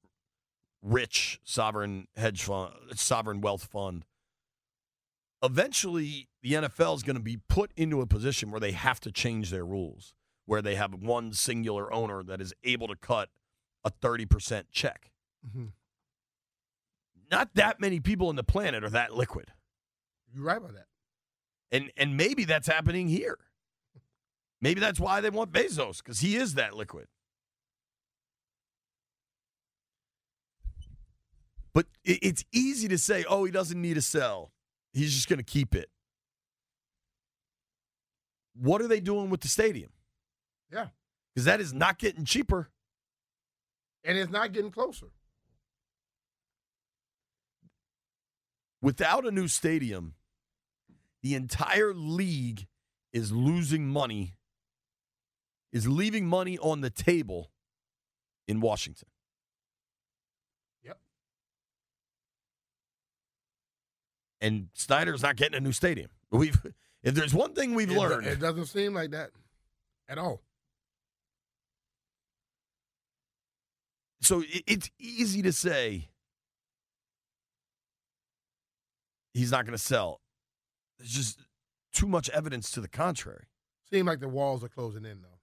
rich 0.83 1.41
sovereign 1.45 2.09
hedge 2.17 2.43
fund, 2.43 2.75
sovereign 2.95 3.41
wealth 3.41 3.65
fund. 3.65 4.05
Eventually, 5.43 6.29
the 6.43 6.53
NFL 6.53 6.97
is 6.97 7.03
going 7.03 7.17
to 7.17 7.23
be 7.23 7.39
put 7.49 7.73
into 7.77 8.01
a 8.01 8.07
position 8.07 8.51
where 8.51 8.61
they 8.61 8.73
have 8.73 9.01
to 9.01 9.13
change 9.13 9.51
their 9.51 9.65
rules, 9.65 10.13
where 10.45 10.61
they 10.61 10.75
have 10.75 10.95
one 10.95 11.33
singular 11.33 11.93
owner 11.93 12.23
that 12.23 12.41
is 12.41 12.53
able 12.63 12.89
to 12.89 12.97
cut 12.97 13.31
a 13.85 13.91
30% 13.91 14.71
check. 14.71 15.11
Mhm. 15.47 15.73
Not 17.31 17.55
that 17.55 17.81
many 17.81 18.01
people 18.01 18.29
on 18.29 18.37
the 18.37 18.45
planet 18.45 18.85
are 18.85 18.91
that 18.91 19.15
liquid. 19.15 19.53
You're 20.33 20.45
right 20.45 20.59
about 20.59 20.75
that. 20.75 20.89
And 21.73 21.93
and 21.97 22.17
maybe 22.17 22.45
that's 22.45 22.67
happening 22.67 23.09
here. 23.09 23.39
Maybe 24.61 24.81
that's 24.81 25.01
why 25.01 25.21
they 25.21 25.31
want 25.31 25.53
Bezos 25.53 25.99
because 25.99 26.21
he 26.21 26.37
is 26.37 26.55
that 26.55 26.75
liquid. 26.77 27.09
But 31.73 31.87
it's 32.05 32.45
easy 32.53 32.89
to 32.89 32.99
say, 32.99 33.25
oh, 33.29 33.45
he 33.45 33.53
doesn't 33.53 33.81
need 33.81 33.95
to 33.95 34.03
sell. 34.03 34.51
He's 34.93 35.15
just 35.15 35.29
going 35.29 35.39
to 35.39 35.45
keep 35.45 35.75
it. 35.75 35.89
What 38.55 38.83
are 38.83 38.89
they 38.89 39.01
doing 39.01 39.31
with 39.31 39.41
the 39.41 39.49
stadium? 39.49 39.91
Yeah. 40.73 40.89
Because 41.33 41.45
that 41.45 41.61
is 41.61 41.73
not 41.73 41.99
getting 41.99 42.25
cheaper. 42.25 42.71
And 44.03 44.19
it's 44.19 44.33
not 44.33 44.53
getting 44.53 44.71
closer. 44.71 45.07
Without 48.83 49.27
a 49.27 49.31
new 49.31 49.47
stadium, 49.47 50.15
the 51.23 51.35
entire 51.35 51.95
league 51.95 52.67
is 53.13 53.31
losing 53.31 53.87
money, 53.87 54.35
is 55.73 55.87
leaving 55.87 56.27
money 56.27 56.59
on 56.59 56.81
the 56.81 56.91
table 56.91 57.53
in 58.49 58.61
Washington. 58.61 59.10
And 64.41 64.69
Snyder's 64.75 65.23
not 65.23 65.37
getting 65.37 65.57
a 65.57 65.61
new 65.61 65.73
stadium. 65.73 66.11
We've 66.31 66.59
if 67.03 67.15
there's 67.15 67.35
one 67.35 67.55
thing 67.55 67.75
we've 67.75 67.91
It 67.91 67.97
learned, 67.99 68.27
It 68.27 68.41
doesn't 68.41 68.67
seem 68.67 68.95
like 68.95 69.11
that 69.11 69.31
at 70.09 70.19
all. 70.19 70.43
so 74.23 74.43
it, 74.43 74.63
it's 74.67 74.91
easy 74.99 75.43
to 75.43 75.53
say 75.53 76.09
he's 79.35 79.51
not 79.51 79.65
going 79.65 79.77
to 79.77 79.83
sell. 79.83 80.21
There's 80.99 81.13
just 81.13 81.41
too 81.93 82.07
much 82.07 82.29
evidence 82.31 82.71
to 82.73 82.81
the 82.81 82.89
contrary. 82.89 83.45
Seem 83.91 84.07
like 84.07 84.21
the 84.21 84.29
walls 84.29 84.63
are 84.63 84.69
closing 84.69 85.05
in 85.05 85.23
though. 85.23 85.39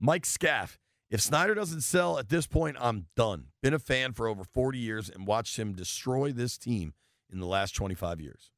Mike 0.00 0.26
Scaff. 0.26 0.78
If 1.10 1.22
Snyder 1.22 1.54
doesn't 1.54 1.80
sell 1.80 2.18
at 2.18 2.28
this 2.28 2.46
point, 2.46 2.76
I'm 2.78 3.06
done. 3.16 3.46
Been 3.62 3.72
a 3.72 3.78
fan 3.78 4.12
for 4.12 4.28
over 4.28 4.44
40 4.44 4.78
years 4.78 5.08
and 5.08 5.26
watched 5.26 5.56
him 5.58 5.72
destroy 5.72 6.32
this 6.32 6.58
team 6.58 6.92
in 7.32 7.40
the 7.40 7.46
last 7.46 7.74
25 7.74 8.20
years. 8.20 8.50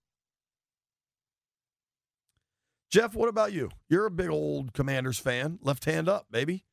Jeff, 2.91 3.15
what 3.15 3.29
about 3.29 3.53
you? 3.53 3.71
You're 3.89 4.07
a 4.07 4.11
big 4.11 4.31
old 4.31 4.73
Commanders 4.73 5.19
fan. 5.19 5.59
Left 5.63 5.85
hand 5.85 6.09
up, 6.09 6.27
baby. 6.31 6.65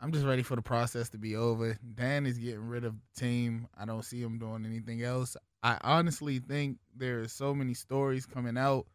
I'm 0.00 0.10
just 0.10 0.26
ready 0.26 0.42
for 0.42 0.56
the 0.56 0.62
process 0.62 1.08
to 1.10 1.18
be 1.18 1.36
over. 1.36 1.78
Dan 1.94 2.26
is 2.26 2.36
getting 2.36 2.66
rid 2.66 2.84
of 2.84 2.94
the 2.94 3.20
team. 3.20 3.68
I 3.78 3.84
don't 3.84 4.04
see 4.04 4.20
him 4.20 4.40
doing 4.40 4.66
anything 4.66 5.04
else. 5.04 5.36
I 5.62 5.78
honestly 5.82 6.40
think 6.40 6.78
there 6.96 7.20
are 7.20 7.28
so 7.28 7.54
many 7.54 7.74
stories 7.74 8.26
coming 8.26 8.58
out 8.58 8.86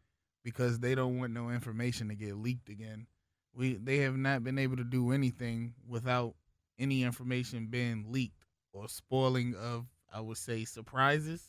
because 0.43 0.79
they 0.79 0.95
don't 0.95 1.17
want 1.17 1.31
no 1.31 1.49
information 1.49 2.09
to 2.09 2.15
get 2.15 2.35
leaked 2.35 2.67
again. 2.67 3.07
We 3.55 3.75
they 3.75 3.99
have 3.99 4.17
not 4.17 4.43
been 4.43 4.59
able 4.59 4.75
to 4.75 4.83
do 4.83 5.13
anything 5.13 5.75
without 5.87 6.35
any 6.77 7.03
information 7.03 7.67
being 7.67 8.05
leaked 8.09 8.36
or 8.77 8.87
spoiling 8.87 9.55
of 9.55 9.85
I 10.13 10.21
would 10.21 10.37
say 10.37 10.63
surprises. 10.65 11.43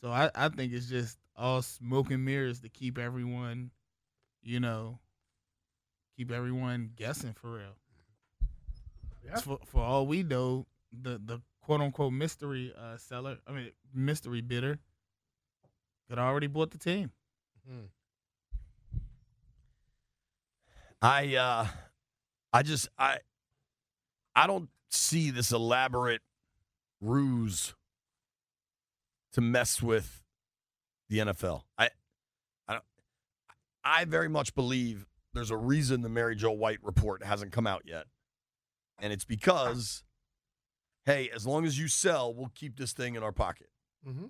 So 0.00 0.10
I, 0.10 0.30
I 0.34 0.48
think 0.48 0.72
it's 0.72 0.88
just 0.88 1.18
all 1.36 1.62
smoke 1.62 2.10
and 2.10 2.24
mirrors 2.24 2.60
to 2.60 2.68
keep 2.68 2.98
everyone, 2.98 3.70
you 4.42 4.60
know, 4.60 4.98
keep 6.16 6.30
everyone 6.30 6.90
guessing 6.96 7.34
for 7.34 7.54
real. 7.54 7.76
Yeah. 9.24 9.36
For, 9.36 9.58
for 9.64 9.82
all 9.82 10.06
we 10.06 10.22
know, 10.22 10.66
the 10.92 11.20
the 11.24 11.40
quote 11.60 11.80
unquote 11.80 12.12
mystery 12.12 12.72
uh, 12.78 12.96
seller, 12.96 13.38
I 13.46 13.52
mean 13.52 13.70
mystery 13.94 14.40
bidder, 14.40 14.78
could 16.08 16.18
already 16.18 16.46
bought 16.46 16.70
the 16.70 16.78
team. 16.78 17.10
Hmm. 17.68 17.86
I 21.02 21.34
uh 21.36 21.66
I 22.52 22.62
just 22.62 22.88
I 22.98 23.18
I 24.34 24.46
don't 24.46 24.68
see 24.90 25.30
this 25.30 25.52
elaborate 25.52 26.22
ruse 27.00 27.74
to 29.32 29.40
mess 29.40 29.82
with 29.82 30.22
the 31.08 31.18
NFL. 31.18 31.62
I 31.78 31.90
I 32.66 32.74
don't 32.74 32.84
I 33.84 34.04
very 34.04 34.28
much 34.28 34.54
believe 34.54 35.06
there's 35.34 35.50
a 35.50 35.56
reason 35.56 36.02
the 36.02 36.08
Mary 36.08 36.34
Jo 36.34 36.52
White 36.52 36.78
report 36.82 37.22
hasn't 37.22 37.52
come 37.52 37.66
out 37.66 37.82
yet. 37.84 38.06
And 38.98 39.12
it's 39.12 39.24
because 39.24 40.02
hey, 41.04 41.30
as 41.34 41.46
long 41.46 41.64
as 41.64 41.78
you 41.78 41.88
sell, 41.88 42.34
we'll 42.34 42.52
keep 42.54 42.76
this 42.76 42.92
thing 42.92 43.14
in 43.14 43.22
our 43.22 43.32
pocket. 43.32 43.68
Mm-hmm. 44.06 44.26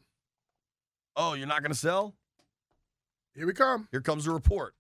Oh, 1.17 1.33
you're 1.33 1.47
not 1.47 1.63
going 1.63 1.73
to 1.73 1.79
sell? 1.79 2.15
Here 3.35 3.47
we 3.47 3.55
come. 3.55 3.89
Here 3.91 4.01
comes 4.01 4.25
the 4.25 4.31
report. 4.31 4.75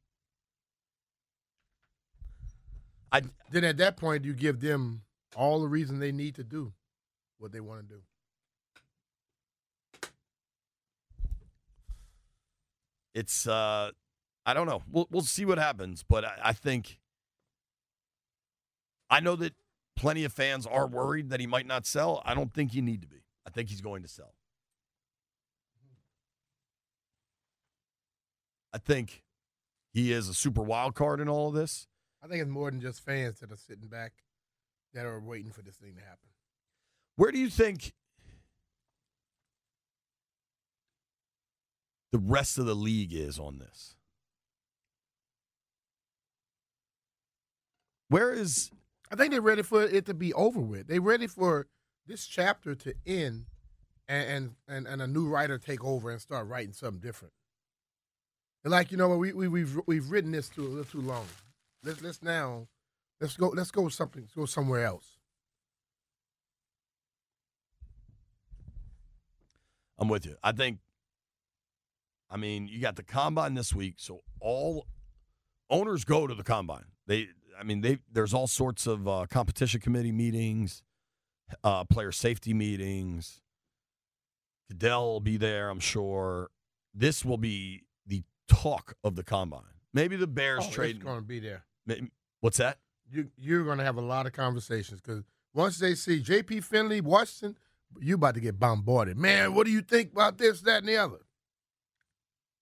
I 3.10 3.22
Then 3.50 3.64
at 3.64 3.78
that 3.78 3.96
point, 3.96 4.24
you 4.24 4.34
give 4.34 4.60
them 4.60 5.02
all 5.34 5.60
the 5.60 5.68
reason 5.68 5.98
they 5.98 6.12
need 6.12 6.34
to 6.36 6.44
do 6.44 6.72
what 7.38 7.52
they 7.52 7.60
want 7.60 7.88
to 7.88 7.94
do. 7.94 8.02
it's 13.16 13.48
uh 13.48 13.90
I 14.44 14.54
don't 14.54 14.68
know. 14.68 14.82
We'll 14.88 15.08
we'll 15.10 15.22
see 15.22 15.44
what 15.44 15.58
happens, 15.58 16.04
but 16.08 16.24
I, 16.24 16.38
I 16.44 16.52
think 16.52 17.00
I 19.10 19.18
know 19.20 19.34
that 19.36 19.54
plenty 19.96 20.22
of 20.24 20.32
fans 20.32 20.66
are 20.66 20.86
worried 20.86 21.30
that 21.30 21.40
he 21.40 21.46
might 21.46 21.66
not 21.66 21.86
sell. 21.86 22.22
I 22.24 22.34
don't 22.34 22.52
think 22.52 22.74
you 22.74 22.82
need 22.82 23.00
to 23.00 23.08
be. 23.08 23.24
I 23.46 23.50
think 23.50 23.70
he's 23.70 23.80
going 23.80 24.02
to 24.02 24.08
sell. 24.08 24.34
I 28.72 28.78
think 28.78 29.22
he 29.92 30.12
is 30.12 30.28
a 30.28 30.34
super 30.34 30.62
wild 30.62 30.94
card 30.94 31.18
in 31.18 31.28
all 31.28 31.48
of 31.48 31.54
this. 31.54 31.88
I 32.22 32.28
think 32.28 32.42
it's 32.42 32.50
more 32.50 32.70
than 32.70 32.80
just 32.80 33.02
fans 33.02 33.40
that 33.40 33.50
are 33.50 33.56
sitting 33.56 33.88
back 33.88 34.12
that 34.96 35.04
are 35.04 35.20
waiting 35.20 35.52
for 35.52 35.60
this 35.60 35.76
thing 35.76 35.94
to 35.94 36.00
happen. 36.00 36.30
Where 37.16 37.30
do 37.30 37.38
you 37.38 37.50
think 37.50 37.92
the 42.12 42.18
rest 42.18 42.56
of 42.56 42.64
the 42.64 42.74
league 42.74 43.12
is 43.12 43.38
on 43.38 43.58
this? 43.58 43.94
Where 48.08 48.32
is 48.32 48.70
I 49.10 49.16
think 49.16 49.32
they're 49.32 49.40
ready 49.40 49.62
for 49.62 49.82
it 49.82 50.06
to 50.06 50.14
be 50.14 50.32
over 50.32 50.60
with. 50.60 50.88
They're 50.88 51.00
ready 51.00 51.26
for 51.26 51.66
this 52.06 52.26
chapter 52.26 52.74
to 52.74 52.94
end 53.06 53.46
and 54.08 54.54
and, 54.66 54.86
and, 54.86 55.02
a 55.02 55.06
new 55.06 55.28
writer 55.28 55.58
take 55.58 55.84
over 55.84 56.10
and 56.10 56.20
start 56.20 56.46
writing 56.46 56.72
something 56.72 57.00
different. 57.00 57.34
And 58.64 58.70
like 58.70 58.90
you 58.90 58.96
know 58.96 59.08
what 59.08 59.18
we, 59.18 59.32
we 59.32 59.48
we've 59.48 59.78
we've 59.86 60.10
written 60.10 60.30
this 60.30 60.48
too 60.48 60.62
a 60.62 60.68
little 60.68 60.84
too 60.84 61.00
long. 61.00 61.26
Let's 61.82 62.00
let's 62.00 62.22
now 62.22 62.68
Let's 63.20 63.36
go. 63.36 63.48
Let's 63.48 63.70
go 63.70 63.88
something. 63.88 64.22
Let's 64.22 64.34
go 64.34 64.44
somewhere 64.44 64.84
else. 64.84 65.18
I'm 69.98 70.08
with 70.08 70.26
you. 70.26 70.36
I 70.42 70.52
think. 70.52 70.78
I 72.28 72.36
mean, 72.36 72.66
you 72.66 72.80
got 72.80 72.96
the 72.96 73.04
combine 73.04 73.54
this 73.54 73.72
week, 73.72 73.94
so 73.98 74.22
all 74.40 74.86
owners 75.70 76.04
go 76.04 76.26
to 76.26 76.34
the 76.34 76.42
combine. 76.42 76.86
They, 77.06 77.28
I 77.58 77.62
mean, 77.62 77.80
they 77.82 77.98
there's 78.12 78.34
all 78.34 78.48
sorts 78.48 78.86
of 78.86 79.06
uh, 79.06 79.26
competition 79.30 79.80
committee 79.80 80.12
meetings, 80.12 80.82
uh, 81.62 81.84
player 81.84 82.12
safety 82.12 82.52
meetings. 82.52 83.40
Goodell 84.68 85.06
will 85.06 85.20
be 85.20 85.36
there, 85.36 85.70
I'm 85.70 85.80
sure. 85.80 86.50
This 86.92 87.24
will 87.24 87.38
be 87.38 87.84
the 88.06 88.24
talk 88.48 88.96
of 89.04 89.14
the 89.14 89.22
combine. 89.22 89.62
Maybe 89.94 90.16
the 90.16 90.26
Bears 90.26 90.64
oh, 90.66 90.70
trade. 90.70 91.02
Going 91.02 91.20
to 91.20 91.22
be 91.22 91.38
there. 91.38 91.64
What's 92.40 92.58
that? 92.58 92.78
You, 93.10 93.28
you're 93.36 93.64
going 93.64 93.78
to 93.78 93.84
have 93.84 93.96
a 93.96 94.02
lot 94.02 94.26
of 94.26 94.32
conversations 94.32 95.00
because 95.00 95.24
once 95.54 95.78
they 95.78 95.94
see 95.94 96.20
J.P. 96.20 96.60
Finlay, 96.60 97.00
Washington, 97.00 97.56
you 98.00 98.16
about 98.16 98.34
to 98.34 98.40
get 98.40 98.58
bombarded. 98.58 99.16
Man, 99.16 99.54
what 99.54 99.66
do 99.66 99.72
you 99.72 99.80
think 99.80 100.12
about 100.12 100.38
this, 100.38 100.60
that, 100.62 100.78
and 100.78 100.88
the 100.88 100.96
other? 100.96 101.18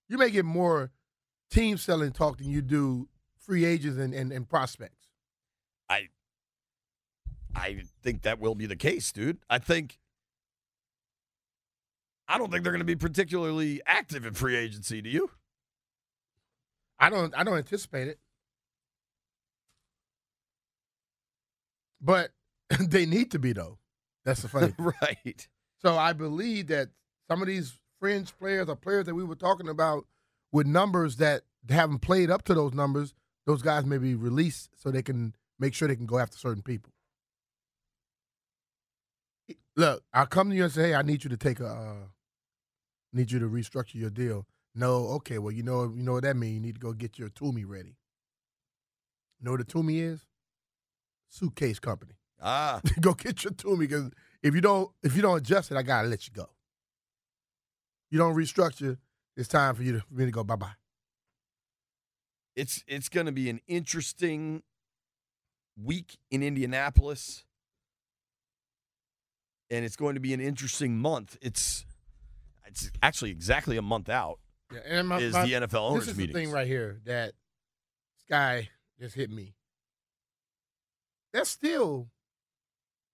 You 0.08 0.18
may 0.18 0.30
get 0.30 0.44
more 0.44 0.90
team 1.50 1.78
selling 1.78 2.12
talk 2.12 2.38
than 2.38 2.50
you 2.50 2.62
do 2.62 3.08
free 3.38 3.64
agents 3.64 3.98
and, 3.98 4.14
and, 4.14 4.32
and 4.32 4.48
prospects. 4.48 5.08
I 5.88 6.08
I 7.54 7.82
think 8.02 8.22
that 8.22 8.40
will 8.40 8.54
be 8.54 8.66
the 8.66 8.76
case, 8.76 9.12
dude. 9.12 9.38
I 9.48 9.58
think 9.58 9.98
I 12.26 12.38
don't 12.38 12.50
think 12.50 12.64
they're 12.64 12.72
going 12.72 12.80
to 12.80 12.84
be 12.84 12.96
particularly 12.96 13.82
active 13.86 14.24
in 14.24 14.34
free 14.34 14.56
agency. 14.56 15.00
Do 15.02 15.10
you? 15.10 15.30
I 16.98 17.10
don't 17.10 17.34
I 17.36 17.44
don't 17.44 17.58
anticipate 17.58 18.08
it. 18.08 18.18
But 22.04 22.30
they 22.80 23.06
need 23.06 23.30
to 23.32 23.38
be 23.38 23.52
though. 23.52 23.78
That's 24.25 24.42
the 24.42 24.49
funny. 24.49 24.75
right. 24.78 25.49
so 25.82 25.96
I 25.96 26.12
believe 26.12 26.68
that 26.68 26.90
some 27.28 27.40
of 27.40 27.49
these 27.49 27.78
fringe 27.99 28.37
players 28.38 28.68
or 28.68 28.76
players 28.76 29.06
that 29.06 29.14
we 29.14 29.25
were 29.25 29.34
talking 29.34 29.68
about 29.68 30.06
with 30.52 30.66
numbers 30.66 31.16
that 31.16 31.42
haven't 31.68 32.00
played 32.00 32.30
up 32.30 32.42
to 32.44 32.54
those 32.54 32.75
numbers, 32.75 33.14
those 33.46 33.62
guys 33.62 33.84
may 33.84 33.99
be 33.99 34.14
released 34.14 34.70
so 34.76 34.90
they 34.90 35.02
can 35.02 35.34
make 35.58 35.75
sure 35.75 35.88
they 35.88 35.96
can 35.96 36.06
go 36.06 36.18
after 36.18 36.37
certain 36.37 36.62
people. 36.62 36.92
Look, 39.76 40.04
I'll 40.12 40.26
come 40.26 40.50
to 40.50 40.56
you 40.56 40.64
and 40.64 40.73
say, 40.73 40.88
"Hey, 40.88 40.94
I 40.94 41.02
need 41.02 41.25
you 41.25 41.30
to 41.30 41.37
take 41.37 41.58
a, 41.58 41.66
uh, 41.66 42.06
need 43.12 43.32
you 43.32 43.40
to 43.40 43.49
restructure 43.49 43.96
your 43.96 44.11
deal." 44.11 44.46
No, 44.75 45.08
okay, 45.16 45.38
well, 45.38 45.50
you 45.50 45.62
know, 45.64 45.92
you 45.94 46.02
know 46.02 46.12
what 46.12 46.23
that 46.23 46.37
means. 46.37 46.54
You 46.54 46.61
need 46.61 46.75
to 46.76 46.80
go 46.80 46.92
get 46.92 47.18
your 47.18 47.28
Tumi 47.28 47.64
ready. 47.66 47.96
You 49.40 49.44
know 49.44 49.50
what 49.52 49.61
a 49.61 49.64
Tumi 49.64 50.00
is? 50.00 50.26
Suitcase 51.34 51.78
company. 51.80 52.12
Ah, 52.40 52.80
go 53.00 53.12
get 53.14 53.42
your 53.42 53.52
Tumi 53.52 53.80
because 53.80 54.10
if 54.42 54.54
you 54.54 54.60
don't, 54.60 54.90
if 55.02 55.16
you 55.16 55.22
don't 55.22 55.38
adjust 55.38 55.70
it, 55.72 55.76
I 55.76 55.82
gotta 55.82 56.06
let 56.08 56.26
you 56.28 56.32
go. 56.32 56.48
You 58.10 58.18
don't 58.18 58.34
restructure. 58.36 58.98
It's 59.36 59.48
time 59.48 59.74
for 59.74 59.82
you 59.82 59.92
to 59.94 60.00
for 60.00 60.14
me 60.14 60.26
to 60.26 60.30
go 60.30 60.44
bye 60.44 60.54
bye. 60.56 60.74
it's 62.54 62.84
it's 62.86 63.08
going 63.08 63.26
to 63.26 63.32
be 63.32 63.50
an 63.50 63.60
interesting 63.66 64.62
week 65.76 66.18
in 66.30 66.42
Indianapolis, 66.44 67.44
and 69.70 69.84
it's 69.84 69.96
going 69.96 70.14
to 70.14 70.20
be 70.20 70.32
an 70.34 70.40
interesting 70.40 70.96
month. 70.98 71.36
It's 71.42 71.84
it's 72.66 72.92
actually 73.02 73.30
exactly 73.32 73.76
a 73.76 73.82
month 73.82 74.08
out 74.08 74.38
Yeah, 74.72 74.80
and 74.86 75.08
my, 75.08 75.18
is 75.18 75.32
my- 75.32 75.44
the 75.46 75.52
NFL 75.52 75.74
owners 75.90 76.06
meeting. 76.06 76.06
this 76.06 76.08
is 76.08 76.16
meetings. 76.18 76.34
the 76.34 76.40
thing 76.40 76.50
right 76.52 76.66
here 76.68 77.00
that 77.06 77.32
Sky 78.26 78.68
just 79.00 79.14
hit 79.16 79.30
me. 79.30 79.54
That's 81.34 81.50
still 81.50 82.06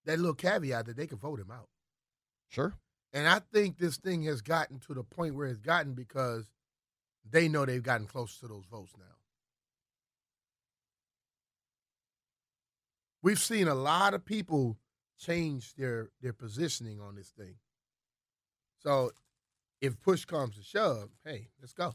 that 0.05 0.19
little 0.19 0.35
caveat 0.35 0.85
that 0.85 0.97
they 0.97 1.07
can 1.07 1.17
vote 1.17 1.41
him 1.41 1.51
out. 1.51 1.71
Sure. 2.51 2.75
And 3.15 3.27
I 3.27 3.41
think 3.53 3.79
this 3.79 3.97
thing 3.97 4.25
has 4.25 4.43
gotten 4.43 4.79
to 4.81 4.95
the 4.95 5.03
point 5.03 5.35
where 5.35 5.47
it's 5.47 5.59
gotten 5.59 5.95
because 5.95 6.45
they 7.29 7.49
know 7.49 7.65
they've 7.65 7.83
gotten 7.83 8.07
close 8.07 8.39
to 8.39 8.47
those 8.47 8.67
votes 8.71 8.93
now. 8.99 9.05
We've 13.23 13.41
seen 13.41 13.69
a 13.69 13.75
lot 13.75 14.13
of 14.13 14.25
people 14.25 14.77
change 15.19 15.75
their 15.75 16.11
their 16.21 16.33
positioning 16.35 17.01
on 17.01 17.15
this 17.15 17.29
thing. 17.31 17.55
So 18.83 19.13
if 19.81 19.99
push 20.01 20.27
comes 20.27 20.57
to 20.57 20.63
shove, 20.63 21.09
hey, 21.25 21.49
let's 21.61 21.73
go. 21.73 21.95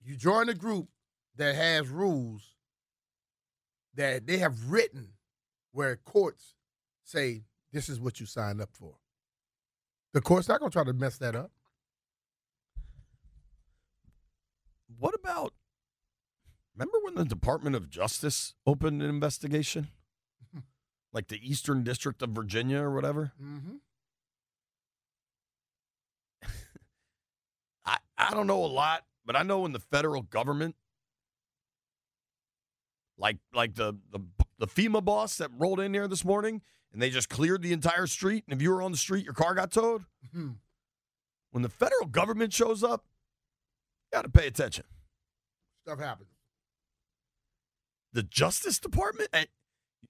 You 0.00 0.16
join 0.16 0.48
a 0.48 0.54
group 0.54 0.88
that 1.36 1.56
has 1.56 1.88
rules 1.88 2.54
that 4.00 4.26
they 4.26 4.38
have 4.38 4.70
written 4.70 5.10
where 5.72 5.94
courts 5.94 6.54
say 7.04 7.42
this 7.70 7.90
is 7.90 8.00
what 8.00 8.18
you 8.18 8.24
signed 8.24 8.60
up 8.60 8.70
for. 8.72 8.94
The 10.14 10.22
court's 10.22 10.48
not 10.48 10.58
going 10.58 10.70
to 10.70 10.74
try 10.74 10.84
to 10.84 10.94
mess 10.94 11.18
that 11.18 11.36
up. 11.36 11.50
What 14.98 15.14
about? 15.14 15.52
Remember 16.74 16.98
when 17.02 17.14
the 17.14 17.26
Department 17.26 17.76
of 17.76 17.90
Justice 17.90 18.54
opened 18.66 19.02
an 19.02 19.08
investigation, 19.10 19.88
like 21.12 21.28
the 21.28 21.38
Eastern 21.42 21.84
District 21.84 22.22
of 22.22 22.30
Virginia 22.30 22.80
or 22.80 22.94
whatever? 22.94 23.32
Mm-hmm. 23.40 23.76
I, 27.84 27.98
I 28.16 28.30
don't 28.30 28.46
know 28.46 28.64
a 28.64 28.66
lot, 28.66 29.04
but 29.26 29.36
I 29.36 29.42
know 29.42 29.66
in 29.66 29.72
the 29.72 29.78
federal 29.78 30.22
government, 30.22 30.74
like 33.20 33.36
like 33.54 33.74
the, 33.74 33.96
the 34.10 34.20
the 34.58 34.66
FEMA 34.66 35.04
boss 35.04 35.36
that 35.36 35.50
rolled 35.56 35.80
in 35.80 35.94
here 35.94 36.08
this 36.08 36.24
morning 36.24 36.62
and 36.92 37.00
they 37.00 37.10
just 37.10 37.28
cleared 37.28 37.62
the 37.62 37.72
entire 37.72 38.06
street, 38.06 38.44
and 38.46 38.54
if 38.54 38.62
you 38.62 38.70
were 38.70 38.82
on 38.82 38.90
the 38.90 38.98
street, 38.98 39.24
your 39.24 39.34
car 39.34 39.54
got 39.54 39.70
towed. 39.70 40.04
Hmm. 40.32 40.50
When 41.52 41.62
the 41.62 41.68
federal 41.68 42.06
government 42.06 42.52
shows 42.52 42.82
up, 42.82 43.04
you 44.04 44.16
got 44.16 44.22
to 44.22 44.30
pay 44.30 44.46
attention. 44.46 44.84
Stuff 45.82 45.98
happens. 46.00 46.28
The 48.12 48.22
Justice 48.22 48.78
Department. 48.78 49.30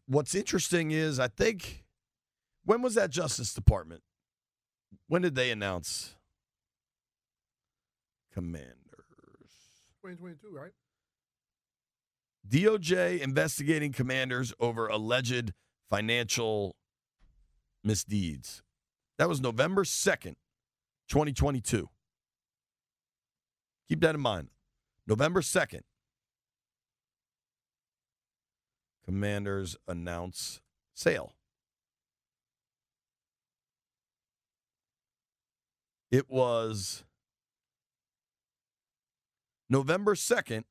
What's 0.07 0.35
interesting 0.35 0.91
is 0.91 1.21
I 1.21 1.29
think 1.29 1.85
when 2.65 2.83
was 2.83 2.95
that 2.95 3.11
Justice 3.11 3.53
Department? 3.53 4.03
When 5.07 5.23
did 5.23 5.35
they 5.35 5.51
announce 5.51 6.17
commanders? 8.33 8.75
2022, 10.03 10.49
right? 10.51 10.73
DOJ 12.49 13.21
investigating 13.21 13.93
commanders 13.93 14.53
over 14.59 14.89
alleged 14.89 15.53
financial 15.89 16.77
misdeeds. 17.85 18.63
That 19.19 19.29
was 19.29 19.41
November 19.41 19.85
2nd, 19.85 20.37
2022. 21.09 21.89
Keep 23.89 24.01
that 24.01 24.15
in 24.15 24.21
mind. 24.21 24.49
November 25.07 25.41
2nd. 25.41 25.81
Commanders 29.05 29.77
announce 29.89 30.61
sale. 30.95 31.35
It 36.11 36.31
was 36.31 37.05
November 39.69 40.15
2nd. 40.15 40.65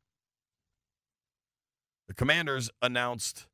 The 2.10 2.16
Commanders 2.16 2.72
announced 2.82 3.46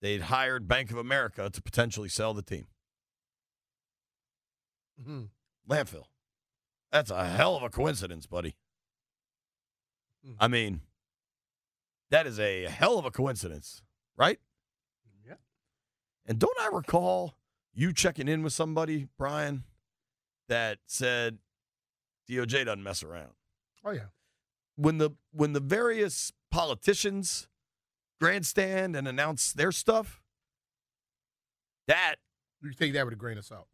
they'd 0.00 0.22
hired 0.22 0.66
Bank 0.66 0.90
of 0.90 0.96
America 0.96 1.50
to 1.50 1.62
potentially 1.62 2.08
sell 2.08 2.32
the 2.32 2.40
team. 2.40 2.66
Mm-hmm. 4.98 5.24
Landfill. 5.70 6.04
That's 6.90 7.10
a 7.10 7.26
hell 7.26 7.54
of 7.54 7.62
a 7.62 7.68
coincidence, 7.68 8.24
buddy. 8.24 8.56
Mhm. 10.26 10.36
I 10.40 10.48
mean, 10.48 10.80
that 12.08 12.26
is 12.26 12.40
a 12.40 12.64
hell 12.64 12.98
of 12.98 13.04
a 13.04 13.10
coincidence, 13.10 13.82
right? 14.16 14.40
Yeah. 15.26 15.34
And 16.24 16.38
don't 16.38 16.58
I 16.58 16.68
recall 16.68 17.34
you 17.74 17.92
checking 17.92 18.26
in 18.26 18.42
with 18.42 18.54
somebody, 18.54 19.08
Brian, 19.18 19.64
that 20.48 20.78
said 20.86 21.40
DOJ 22.26 22.64
doesn't 22.64 22.82
mess 22.82 23.02
around? 23.02 23.34
Oh 23.84 23.90
yeah. 23.90 24.08
When 24.76 24.96
the 24.96 25.10
when 25.30 25.52
the 25.52 25.60
various 25.60 26.32
politicians 26.50 27.48
grandstand 28.20 28.96
and 28.96 29.06
announce 29.08 29.52
their 29.52 29.72
stuff, 29.72 30.20
that 31.86 32.16
You 32.60 32.72
take 32.72 32.92
that 32.94 33.04
with 33.04 33.14
a 33.14 33.16
grain 33.16 33.38
of 33.38 33.44
salt. 33.44 33.68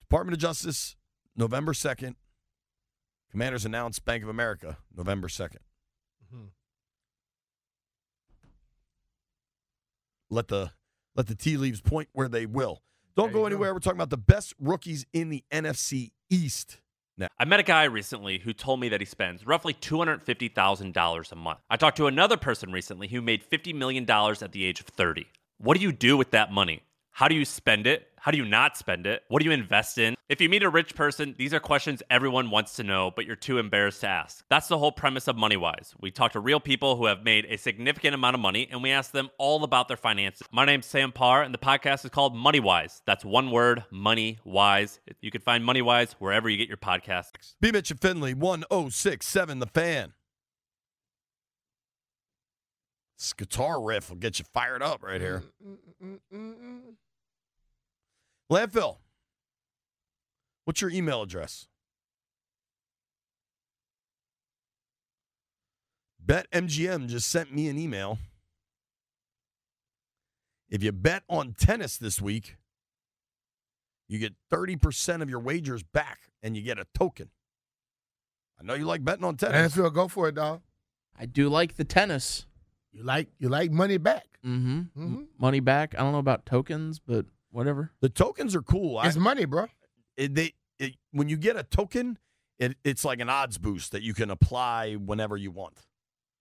Department 0.00 0.34
of 0.34 0.40
Justice, 0.40 0.94
November 1.34 1.72
2nd. 1.72 2.14
Commanders 3.30 3.64
announced 3.64 4.04
Bank 4.04 4.22
of 4.22 4.28
America, 4.28 4.78
November 4.94 5.26
2nd. 5.28 5.58
Mhm. 6.32 6.52
Let 10.30 10.48
the 10.48 10.72
let 11.14 11.26
the 11.26 11.34
tea 11.34 11.56
leaves 11.56 11.80
point 11.80 12.08
where 12.12 12.28
they 12.28 12.46
will. 12.46 12.82
Don't 13.16 13.26
There 13.26 13.32
go 13.32 13.38
you 13.38 13.42
go. 13.42 13.46
anywhere. 13.46 13.74
We're 13.74 13.80
talking 13.80 13.98
about 13.98 14.10
the 14.10 14.16
best 14.18 14.54
rookies 14.58 15.04
in 15.12 15.28
the 15.30 15.44
NFC 15.50 16.12
East. 16.30 16.80
I 17.38 17.44
met 17.44 17.60
a 17.60 17.64
guy 17.64 17.84
recently 17.84 18.38
who 18.38 18.52
told 18.52 18.80
me 18.80 18.88
that 18.88 19.00
he 19.00 19.04
spends 19.04 19.46
roughly 19.46 19.74
$250,000 19.74 21.32
a 21.32 21.36
month. 21.36 21.58
I 21.68 21.76
talked 21.76 21.96
to 21.98 22.06
another 22.06 22.36
person 22.36 22.72
recently 22.72 23.08
who 23.08 23.20
made 23.20 23.48
$50 23.48 23.74
million 23.74 24.08
at 24.10 24.52
the 24.52 24.64
age 24.64 24.80
of 24.80 24.86
30. 24.86 25.26
What 25.58 25.76
do 25.76 25.82
you 25.82 25.92
do 25.92 26.16
with 26.16 26.30
that 26.30 26.52
money? 26.52 26.82
How 27.12 27.28
do 27.28 27.34
you 27.34 27.44
spend 27.44 27.86
it? 27.86 28.08
How 28.22 28.30
do 28.30 28.38
you 28.38 28.44
not 28.44 28.76
spend 28.76 29.04
it? 29.08 29.24
What 29.26 29.40
do 29.40 29.46
you 29.46 29.50
invest 29.50 29.98
in? 29.98 30.14
If 30.28 30.40
you 30.40 30.48
meet 30.48 30.62
a 30.62 30.70
rich 30.70 30.94
person, 30.94 31.34
these 31.36 31.52
are 31.52 31.58
questions 31.58 32.04
everyone 32.08 32.50
wants 32.50 32.76
to 32.76 32.84
know, 32.84 33.10
but 33.10 33.26
you're 33.26 33.34
too 33.34 33.58
embarrassed 33.58 34.02
to 34.02 34.08
ask. 34.08 34.44
That's 34.48 34.68
the 34.68 34.78
whole 34.78 34.92
premise 34.92 35.26
of 35.26 35.34
MoneyWise. 35.34 35.94
We 35.98 36.12
talk 36.12 36.30
to 36.34 36.40
real 36.40 36.60
people 36.60 36.94
who 36.94 37.06
have 37.06 37.24
made 37.24 37.46
a 37.46 37.58
significant 37.58 38.14
amount 38.14 38.34
of 38.34 38.40
money 38.40 38.68
and 38.70 38.80
we 38.80 38.92
ask 38.92 39.10
them 39.10 39.28
all 39.38 39.64
about 39.64 39.88
their 39.88 39.96
finances. 39.96 40.46
My 40.52 40.64
name's 40.64 40.86
Sam 40.86 41.10
Parr 41.10 41.42
and 41.42 41.52
the 41.52 41.58
podcast 41.58 42.04
is 42.04 42.12
called 42.12 42.32
MoneyWise. 42.32 43.02
That's 43.06 43.24
one 43.24 43.50
word, 43.50 43.82
Money 43.90 44.38
Wise. 44.44 45.00
You 45.20 45.32
can 45.32 45.40
find 45.40 45.64
MoneyWise 45.64 46.12
wherever 46.20 46.48
you 46.48 46.58
get 46.58 46.68
your 46.68 46.76
podcasts. 46.76 47.56
B. 47.60 47.72
Mitch 47.72 47.90
and 47.90 48.00
Finlay, 48.00 48.34
1067 48.34 49.58
The 49.58 49.66
Fan. 49.66 50.12
This 53.18 53.32
guitar 53.32 53.82
riff 53.82 54.10
will 54.10 54.16
get 54.16 54.38
you 54.38 54.44
fired 54.54 54.80
up 54.80 55.02
right 55.02 55.20
here. 55.20 55.42
Mm, 55.66 55.76
mm, 56.00 56.18
mm, 56.32 56.80
Landfill, 58.52 58.98
what's 60.66 60.82
your 60.82 60.90
email 60.90 61.22
address? 61.22 61.68
BetMGM 66.24 67.08
just 67.08 67.28
sent 67.30 67.54
me 67.54 67.68
an 67.68 67.78
email. 67.78 68.18
If 70.68 70.82
you 70.82 70.92
bet 70.92 71.22
on 71.30 71.54
tennis 71.58 71.96
this 71.96 72.20
week, 72.20 72.56
you 74.06 74.18
get 74.18 74.34
30% 74.52 75.22
of 75.22 75.30
your 75.30 75.40
wagers 75.40 75.82
back 75.82 76.20
and 76.42 76.54
you 76.54 76.62
get 76.62 76.78
a 76.78 76.86
token. 76.94 77.30
I 78.60 78.64
know 78.64 78.74
you 78.74 78.84
like 78.84 79.02
betting 79.02 79.24
on 79.24 79.36
tennis. 79.38 79.74
Landfill, 79.74 79.94
go 79.94 80.08
for 80.08 80.28
it, 80.28 80.34
dog. 80.34 80.60
I 81.18 81.24
do 81.24 81.48
like 81.48 81.76
the 81.76 81.84
tennis. 81.84 82.44
You 82.92 83.02
like 83.02 83.28
you 83.38 83.48
like 83.48 83.70
money 83.70 83.96
back. 83.96 84.26
Mm-hmm. 84.44 84.80
Mhm. 85.02 85.26
Money 85.38 85.60
back. 85.60 85.94
I 85.94 86.02
don't 86.02 86.12
know 86.12 86.18
about 86.18 86.44
tokens, 86.44 86.98
but 86.98 87.24
whatever. 87.52 87.92
The 88.00 88.08
tokens 88.08 88.54
are 88.56 88.62
cool. 88.62 88.98
I- 88.98 89.06
It's 89.06 89.16
money, 89.16 89.44
bro. 89.44 89.66
it, 90.16 90.34
they 90.34 90.54
it, 90.80 90.96
when 91.12 91.28
you 91.28 91.36
get 91.36 91.56
a 91.56 91.62
token, 91.62 92.18
it, 92.58 92.76
it's 92.82 93.04
like 93.04 93.20
an 93.20 93.28
odds 93.28 93.58
boost 93.58 93.92
that 93.92 94.02
you 94.02 94.14
can 94.14 94.30
apply 94.30 94.94
whenever 94.94 95.36
you 95.36 95.50
want. 95.52 95.78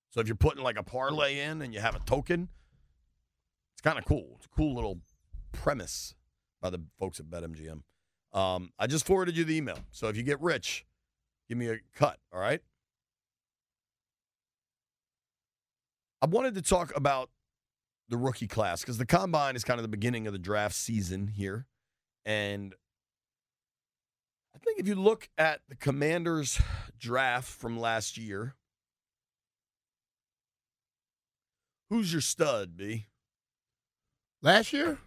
So 0.09 0.19
if 0.19 0.27
you're 0.27 0.35
putting 0.35 0.63
like 0.63 0.77
a 0.77 0.83
parlay 0.83 1.39
in 1.39 1.61
and 1.61 1.73
you 1.73 1.79
have 1.79 1.95
a 1.95 1.99
token, 1.99 2.49
it's 3.73 3.81
kind 3.81 3.97
of 3.99 4.05
cool. 4.05 4.33
It's 4.37 4.45
a 4.47 4.49
cool 4.49 4.73
little 4.75 4.99
premise 5.51 6.15
by 6.61 6.69
the 6.69 6.81
folks 6.99 7.19
at 7.19 7.27
BetMGM. 7.27 7.81
Um, 8.33 8.71
I 8.79 8.87
just 8.87 9.05
forwarded 9.05 9.37
you 9.37 9.43
the 9.43 9.55
email. 9.55 9.77
So 9.91 10.07
if 10.07 10.17
you 10.17 10.23
get 10.23 10.41
rich, 10.41 10.85
give 11.47 11.57
me 11.57 11.67
a 11.69 11.79
cut. 11.95 12.17
All 12.33 12.39
right. 12.39 12.61
I 16.21 16.25
wanted 16.27 16.55
to 16.55 16.61
talk 16.61 16.95
about 16.95 17.29
the 18.11 18.17
rookie 18.17 18.47
class 18.47 18.81
because 18.81 18.97
the 18.97 19.05
combine 19.05 19.55
is 19.55 19.63
kind 19.63 19.79
of 19.79 19.83
the 19.83 19.89
beginning 19.89 20.27
of 20.27 20.33
the 20.33 20.39
draft 20.39 20.75
season 20.75 21.27
here. 21.27 21.65
And 22.25 22.75
I 24.53 24.59
think 24.59 24.79
if 24.79 24.87
you 24.87 24.95
look 24.95 25.29
at 25.37 25.61
the 25.69 25.75
Commanders 25.75 26.61
draft 26.99 27.47
from 27.47 27.79
last 27.79 28.17
year, 28.17 28.55
who's 31.89 32.11
your 32.11 32.21
stud, 32.21 32.75
B? 32.75 33.07
Last 34.43 34.73
year, 34.73 34.97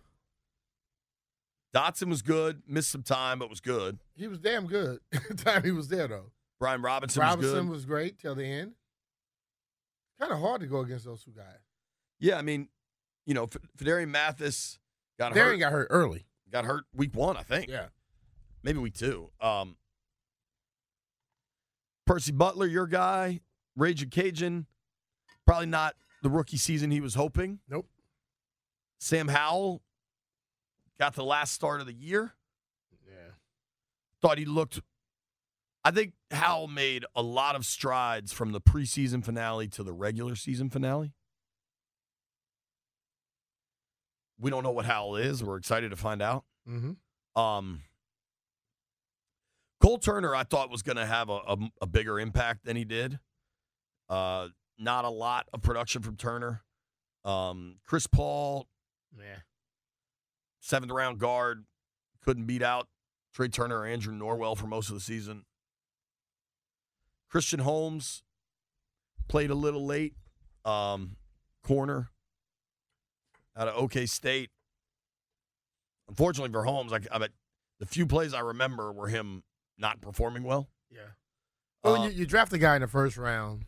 Dotson 1.75 2.09
was 2.09 2.23
good, 2.23 2.62
missed 2.67 2.90
some 2.90 3.03
time, 3.03 3.38
but 3.38 3.51
was 3.51 3.61
good. 3.61 3.99
he 4.17 4.29
was 4.29 4.38
damn 4.38 4.67
good. 4.67 5.01
the 5.11 5.35
time 5.35 5.62
he 5.62 5.73
was 5.73 5.88
there, 5.88 6.09
though. 6.09 6.31
Brian 6.59 6.81
Robinson, 6.81 7.21
Robinson 7.21 7.69
was 7.69 7.79
was, 7.79 7.85
great 7.85 8.19
till 8.19 8.35
the 8.35 8.45
end. 8.45 8.73
Kind 10.19 10.33
of 10.33 10.38
hard 10.38 10.61
to 10.62 10.67
go 10.67 10.79
against 10.79 11.05
those 11.05 11.23
two 11.23 11.33
guys. 11.33 11.59
yeah, 12.21 12.38
I 12.38 12.43
mean, 12.43 12.69
you 13.26 13.34
know, 13.34 13.44
F- 13.44 13.56
Phidarian 13.78 14.08
Mathis 14.08 14.78
got 15.18 15.32
Darren 15.32 15.52
hurt. 15.52 15.58
got 15.58 15.72
hurt 15.72 15.87
early. 15.90 16.26
got 16.50 16.64
hurt 16.64 16.84
week 16.94 17.14
one, 17.14 17.37
I 17.37 17.42
think. 17.42 17.68
Yeah. 17.68 17.87
maybe 18.62 18.78
week 18.78 18.94
two. 18.94 19.30
Um, 19.40 19.76
Percy 22.06 22.32
Butler, 22.32 22.66
your 22.66 22.87
guy, 22.87 23.40
Raging 23.76 24.10
Cajun, 24.10 24.66
probably 25.46 25.66
not 25.66 25.94
the 26.22 26.30
rookie 26.30 26.56
season 26.58 26.90
he 26.90 27.00
was 27.00 27.14
hoping. 27.14 27.60
Nope. 27.68 27.87
Sam 28.98 29.28
Howell 29.28 29.82
got 30.98 31.14
the 31.14 31.24
last 31.24 31.52
start 31.52 31.80
of 31.80 31.87
the 31.87 31.92
year. 31.94 32.34
Yeah. 33.06 33.32
Thought 34.22 34.38
he 34.38 34.44
looked. 34.44 34.80
I 35.82 35.90
think 35.90 36.12
Howell 36.30 36.68
made 36.68 37.04
a 37.14 37.22
lot 37.22 37.56
of 37.56 37.66
strides 37.66 38.32
from 38.32 38.52
the 38.52 38.60
preseason 38.60 39.22
finale 39.24 39.68
to 39.68 39.82
the 39.82 39.92
regular 39.92 40.34
season 40.37 40.70
finale. 40.70 41.12
We 44.44 44.50
don't 44.50 44.62
know 44.62 44.72
what 44.72 44.85
Howell 44.85 45.16
is. 45.16 45.42
We're 45.42 45.57
excited 45.57 45.88
to 45.88 45.96
find 45.96 46.20
out. 46.20 46.44
Mm-hmm. 46.68 47.40
Um, 47.40 47.80
Cole 49.80 49.96
Turner, 49.96 50.35
I 50.35 50.42
thought 50.44 50.70
was 50.70 50.83
going 50.83 50.98
to 50.98 51.07
have 51.07 51.30
a, 51.30 51.38
a, 51.48 51.57
a 51.80 51.87
bigger 51.87 52.20
impact 52.20 52.66
than 52.66 52.76
he 52.76 52.85
did. 52.85 53.18
Uh, 54.07 54.48
not 54.78 55.07
a 55.07 55.09
lot 55.09 55.46
of 55.54 55.62
production 55.62 56.02
from 56.02 56.16
Turner. 56.16 56.62
Um, 57.24 57.76
Chris 57.87 58.07
Paul, 58.07 58.68
Yeah. 59.18 59.38
seventh 60.61 60.92
round 60.92 61.18
guard, 61.18 61.64
couldn't 62.22 62.44
beat 62.44 62.62
out 62.62 62.87
Trai 63.35 63.50
Turner 63.50 63.78
or 63.78 63.87
Andrew 63.87 64.12
Norwell 64.14 64.59
for 64.59 64.66
most 64.66 64.90
of 64.90 64.94
the 64.94 65.00
season. 65.00 65.46
Christian 67.30 67.61
Holmes 67.61 68.22
played 69.26 69.48
a 69.48 69.54
little 69.54 69.87
late. 69.87 70.16
Um, 70.66 71.16
corner 71.62 72.11
out 73.57 73.69
of 73.69 73.77
OK 73.77 74.07
State. 74.07 74.51
Unfortunately 76.09 76.53
for 76.53 76.64
Holmes, 76.64 76.93
I, 76.93 77.01
I 77.11 77.19
bet 77.19 77.31
the 77.81 77.87
few 77.87 78.07
plays 78.07 78.35
I 78.35 78.40
remember 78.40 78.93
were 78.93 79.09
him 79.09 79.43
not 79.79 80.01
performing 80.01 80.43
well. 80.45 80.69
Yeah. 80.90 81.01
Well, 81.83 81.95
Uh, 81.95 82.01
when 82.01 82.11
you, 82.11 82.19
you 82.19 82.27
draft 82.27 82.53
a 82.53 82.59
guy 82.59 82.77
in 82.77 82.83
the 82.83 82.88
first 82.88 83.17
round, 83.17 83.64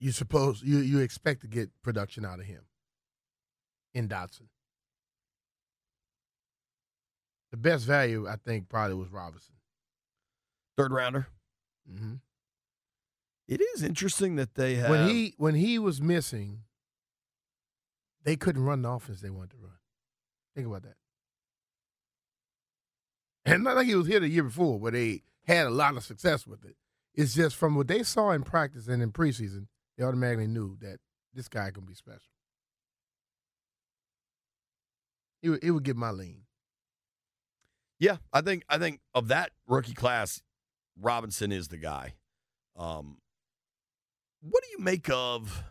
you 0.00 0.12
suppose 0.12 0.62
you 0.62 0.78
you 0.78 0.98
expect 1.00 1.40
to 1.42 1.48
get 1.48 1.70
production 1.82 2.24
out 2.24 2.38
of 2.40 2.46
him 2.46 2.62
in 3.94 4.08
Dotson. 4.08 4.48
The 7.50 7.56
best 7.56 7.86
value, 7.86 8.26
I 8.28 8.36
think, 8.36 8.68
probably 8.68 8.96
was 8.96 9.08
Robinson. 9.10 9.54
third 10.76 10.92
rounder. 10.92 11.28
Mm-hmm. 11.90 12.14
It 13.46 13.60
is 13.60 13.82
interesting 13.82 14.36
that 14.36 14.54
they 14.54 14.74
have. 14.76 14.90
When 14.90 15.08
he 15.08 15.34
when 15.38 15.54
he 15.54 15.78
was 15.78 16.00
missing, 16.00 16.62
they 18.24 18.36
couldn't 18.36 18.64
run 18.64 18.82
the 18.82 18.90
offense 18.90 19.20
they 19.20 19.30
wanted 19.30 19.50
to 19.50 19.56
run. 19.58 19.78
Think 20.54 20.66
about 20.66 20.82
that. 20.82 20.96
And 23.44 23.64
not 23.64 23.76
like 23.76 23.86
he 23.86 23.94
was 23.94 24.06
here 24.06 24.20
the 24.20 24.28
year 24.28 24.44
before, 24.44 24.78
where 24.78 24.92
they 24.92 25.22
had 25.46 25.66
a 25.66 25.70
lot 25.70 25.96
of 25.96 26.04
success 26.04 26.46
with 26.46 26.64
it. 26.64 26.76
It's 27.14 27.34
just 27.34 27.56
from 27.56 27.74
what 27.74 27.88
they 27.88 28.02
saw 28.02 28.30
in 28.30 28.42
practice 28.42 28.88
and 28.88 29.02
in 29.02 29.12
preseason, 29.12 29.66
they 29.96 30.04
automatically 30.04 30.46
knew 30.46 30.76
that 30.80 30.98
this 31.34 31.48
guy 31.48 31.70
can 31.70 31.84
be 31.84 31.94
special. 31.94 32.20
It 35.42 35.50
would, 35.50 35.64
it 35.64 35.70
would 35.70 35.84
get 35.84 35.96
my 35.96 36.10
lean. 36.10 36.42
Yeah, 37.98 38.16
I 38.32 38.40
think 38.40 38.64
I 38.68 38.78
think 38.78 39.00
of 39.14 39.28
that 39.28 39.50
rookie 39.68 39.94
class, 39.94 40.42
Robinson 41.00 41.52
is 41.52 41.68
the 41.68 41.76
guy. 41.76 42.14
Um, 42.76 43.18
what 44.40 44.62
do 44.62 44.70
you 44.76 44.82
make 44.82 45.08
of 45.10 45.62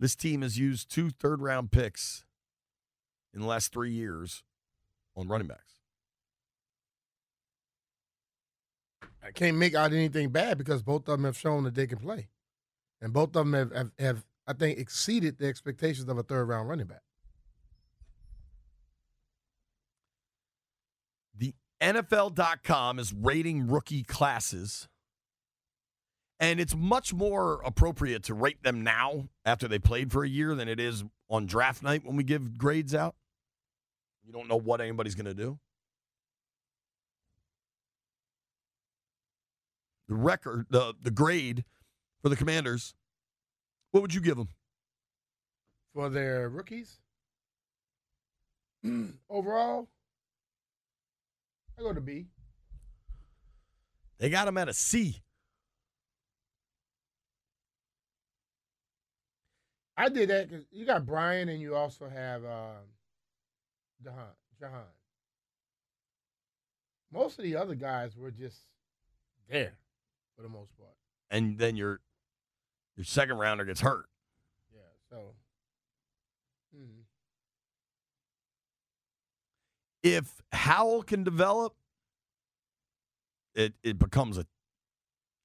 this 0.00 0.16
team 0.16 0.42
has 0.42 0.58
used 0.58 0.90
two 0.90 1.10
third 1.10 1.40
round 1.40 1.70
picks 1.70 2.24
in 3.32 3.40
the 3.40 3.46
last 3.46 3.72
three 3.72 3.92
years 3.92 4.42
on 5.14 5.28
running 5.28 5.46
backs? 5.46 5.74
I 9.22 9.30
can't 9.30 9.58
make 9.58 9.74
out 9.74 9.92
anything 9.92 10.30
bad 10.30 10.58
because 10.58 10.82
both 10.82 11.06
of 11.06 11.18
them 11.18 11.24
have 11.24 11.36
shown 11.36 11.64
that 11.64 11.74
they 11.74 11.86
can 11.86 11.98
play, 11.98 12.28
and 13.00 13.12
both 13.12 13.36
of 13.36 13.46
them 13.46 13.52
have, 13.52 13.72
have, 13.72 13.90
have 13.98 14.24
I 14.46 14.54
think, 14.54 14.78
exceeded 14.78 15.38
the 15.38 15.46
expectations 15.46 16.08
of 16.08 16.18
a 16.18 16.22
third 16.22 16.48
round 16.48 16.68
running 16.68 16.86
back. 16.86 17.02
The 21.36 21.54
NFL.com 21.80 22.98
is 22.98 23.12
rating 23.12 23.68
rookie 23.68 24.02
classes. 24.02 24.88
And 26.40 26.58
it's 26.58 26.74
much 26.74 27.12
more 27.12 27.60
appropriate 27.64 28.24
to 28.24 28.34
rate 28.34 28.62
them 28.62 28.82
now 28.82 29.28
after 29.44 29.68
they 29.68 29.78
played 29.78 30.10
for 30.10 30.24
a 30.24 30.28
year 30.28 30.54
than 30.54 30.68
it 30.68 30.80
is 30.80 31.04
on 31.28 31.46
draft 31.46 31.82
night 31.82 32.04
when 32.04 32.16
we 32.16 32.24
give 32.24 32.58
grades 32.58 32.94
out. 32.94 33.14
You 34.24 34.32
don't 34.32 34.48
know 34.48 34.58
what 34.58 34.80
anybody's 34.80 35.14
going 35.14 35.26
to 35.26 35.34
do. 35.34 35.58
The 40.08 40.14
record, 40.14 40.66
the, 40.70 40.94
the 41.00 41.10
grade 41.10 41.64
for 42.22 42.30
the 42.30 42.36
commanders, 42.36 42.94
what 43.92 44.00
would 44.00 44.14
you 44.14 44.20
give 44.20 44.36
them? 44.36 44.48
for 45.94 46.08
their 46.08 46.48
rookies. 46.48 46.98
Overall, 49.30 49.88
I 51.78 51.82
go 51.82 51.92
to 51.92 52.00
B. 52.00 52.26
They 54.18 54.30
got 54.30 54.44
them 54.44 54.58
at 54.58 54.68
a 54.68 54.74
C. 54.74 55.22
I 60.00 60.08
did 60.08 60.30
that 60.30 60.48
because 60.48 60.64
you 60.72 60.86
got 60.86 61.04
Brian 61.04 61.50
and 61.50 61.60
you 61.60 61.76
also 61.76 62.08
have 62.08 62.42
um. 62.44 62.86
Jahan. 64.02 64.86
Most 67.12 67.38
of 67.38 67.44
the 67.44 67.56
other 67.56 67.74
guys 67.74 68.16
were 68.16 68.30
just 68.30 68.60
there 69.50 69.74
for 70.36 70.42
the 70.42 70.48
most 70.48 70.76
part. 70.78 70.94
And 71.30 71.58
then 71.58 71.76
your 71.76 72.00
your 72.96 73.04
second 73.04 73.36
rounder 73.36 73.66
gets 73.66 73.80
hurt. 73.80 74.06
Yeah. 74.72 74.80
So. 75.10 75.34
hmm. 76.74 77.00
If 80.02 80.40
Howell 80.52 81.02
can 81.02 81.24
develop, 81.24 81.74
it 83.54 83.74
it 83.82 83.98
becomes 83.98 84.38
a 84.38 84.46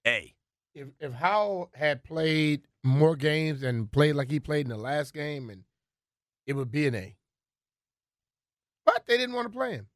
A. 0.08 0.34
If 0.74 0.88
if 1.00 1.12
Howell 1.12 1.72
had 1.74 2.06
played 2.06 2.68
more 2.86 3.16
games 3.16 3.64
and 3.64 3.92
played 3.92 4.16
like 4.16 4.32
he 4.32 4.40
played 4.40 4.66
in 4.66 4.70
the 4.70 4.78
last 4.78 5.14
game, 5.14 5.50
and 5.50 5.64
it 6.46 6.54
would 6.54 6.72
be 6.72 6.88
an 6.88 6.96
A. 6.96 7.18
But 8.86 9.06
they 9.08 9.18
didn't 9.18 9.36
want 9.36 9.52
to 9.52 9.58
play 9.58 9.74
him. 9.74 9.88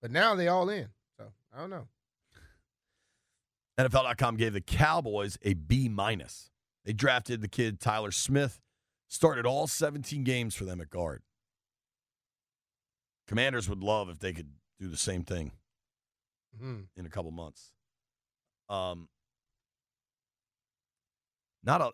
But 0.00 0.10
now 0.10 0.34
they 0.34 0.48
all 0.48 0.68
in. 0.68 0.88
So 1.16 1.32
I 1.54 1.60
don't 1.60 1.70
know. 1.70 1.86
NFL.com 3.78 4.36
gave 4.36 4.52
the 4.52 4.60
Cowboys 4.60 5.38
a 5.42 5.54
B 5.54 5.88
minus. 5.88 6.50
They 6.84 6.92
drafted 6.92 7.40
the 7.40 7.48
kid 7.48 7.80
Tyler 7.80 8.10
Smith, 8.10 8.60
started 9.08 9.46
all 9.46 9.66
17 9.66 10.24
games 10.24 10.54
for 10.54 10.64
them 10.64 10.80
at 10.80 10.90
guard. 10.90 11.22
Commanders 13.28 13.68
would 13.68 13.82
love 13.82 14.10
if 14.10 14.18
they 14.18 14.32
could 14.32 14.50
do 14.80 14.88
the 14.88 14.96
same 14.96 15.22
thing 15.22 15.52
hmm 16.58 16.80
in 16.96 17.06
a 17.06 17.08
couple 17.08 17.30
months. 17.30 17.70
Um, 18.68 19.08
not 21.64 21.80
a. 21.80 21.92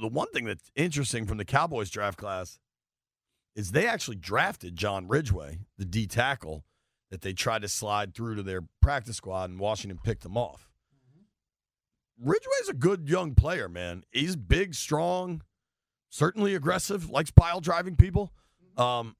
The 0.00 0.08
one 0.08 0.28
thing 0.28 0.44
that's 0.44 0.70
interesting 0.76 1.26
from 1.26 1.38
the 1.38 1.44
Cowboys 1.44 1.90
draft 1.90 2.18
class 2.18 2.58
is 3.56 3.72
they 3.72 3.86
actually 3.86 4.16
drafted 4.16 4.76
John 4.76 5.08
Ridgeway, 5.08 5.58
the 5.76 5.84
D 5.84 6.06
tackle, 6.06 6.64
that 7.10 7.22
they 7.22 7.32
tried 7.32 7.62
to 7.62 7.68
slide 7.68 8.14
through 8.14 8.36
to 8.36 8.42
their 8.42 8.62
practice 8.80 9.16
squad, 9.16 9.50
and 9.50 9.58
Washington 9.58 9.98
picked 10.02 10.24
him 10.24 10.36
off. 10.36 10.68
Ridgeway's 12.20 12.68
a 12.68 12.74
good 12.74 13.08
young 13.08 13.34
player, 13.34 13.68
man. 13.68 14.02
He's 14.12 14.36
big, 14.36 14.74
strong, 14.74 15.42
certainly 16.10 16.54
aggressive, 16.54 17.10
likes 17.10 17.30
pile 17.30 17.60
driving 17.60 17.96
people. 17.96 18.32
Um, 18.76 19.16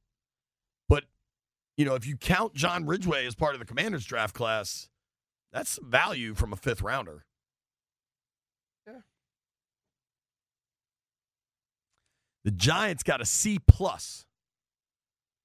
but 0.89 1.05
you 1.77 1.85
know, 1.85 1.95
if 1.95 2.07
you 2.07 2.17
count 2.17 2.55
John 2.55 2.87
Ridgeway 2.87 3.27
as 3.27 3.35
part 3.35 3.55
of 3.55 3.61
the 3.61 3.67
Commanders 3.67 4.05
draft 4.05 4.35
class, 4.35 4.89
that's 5.53 5.79
value 5.83 6.35
from 6.35 6.53
a 6.53 6.57
fifth 6.57 6.83
rounder. 6.83 7.25
The 12.49 12.53
Giants 12.53 13.03
got 13.03 13.21
a 13.21 13.27
C 13.27 13.59
plus. 13.59 14.25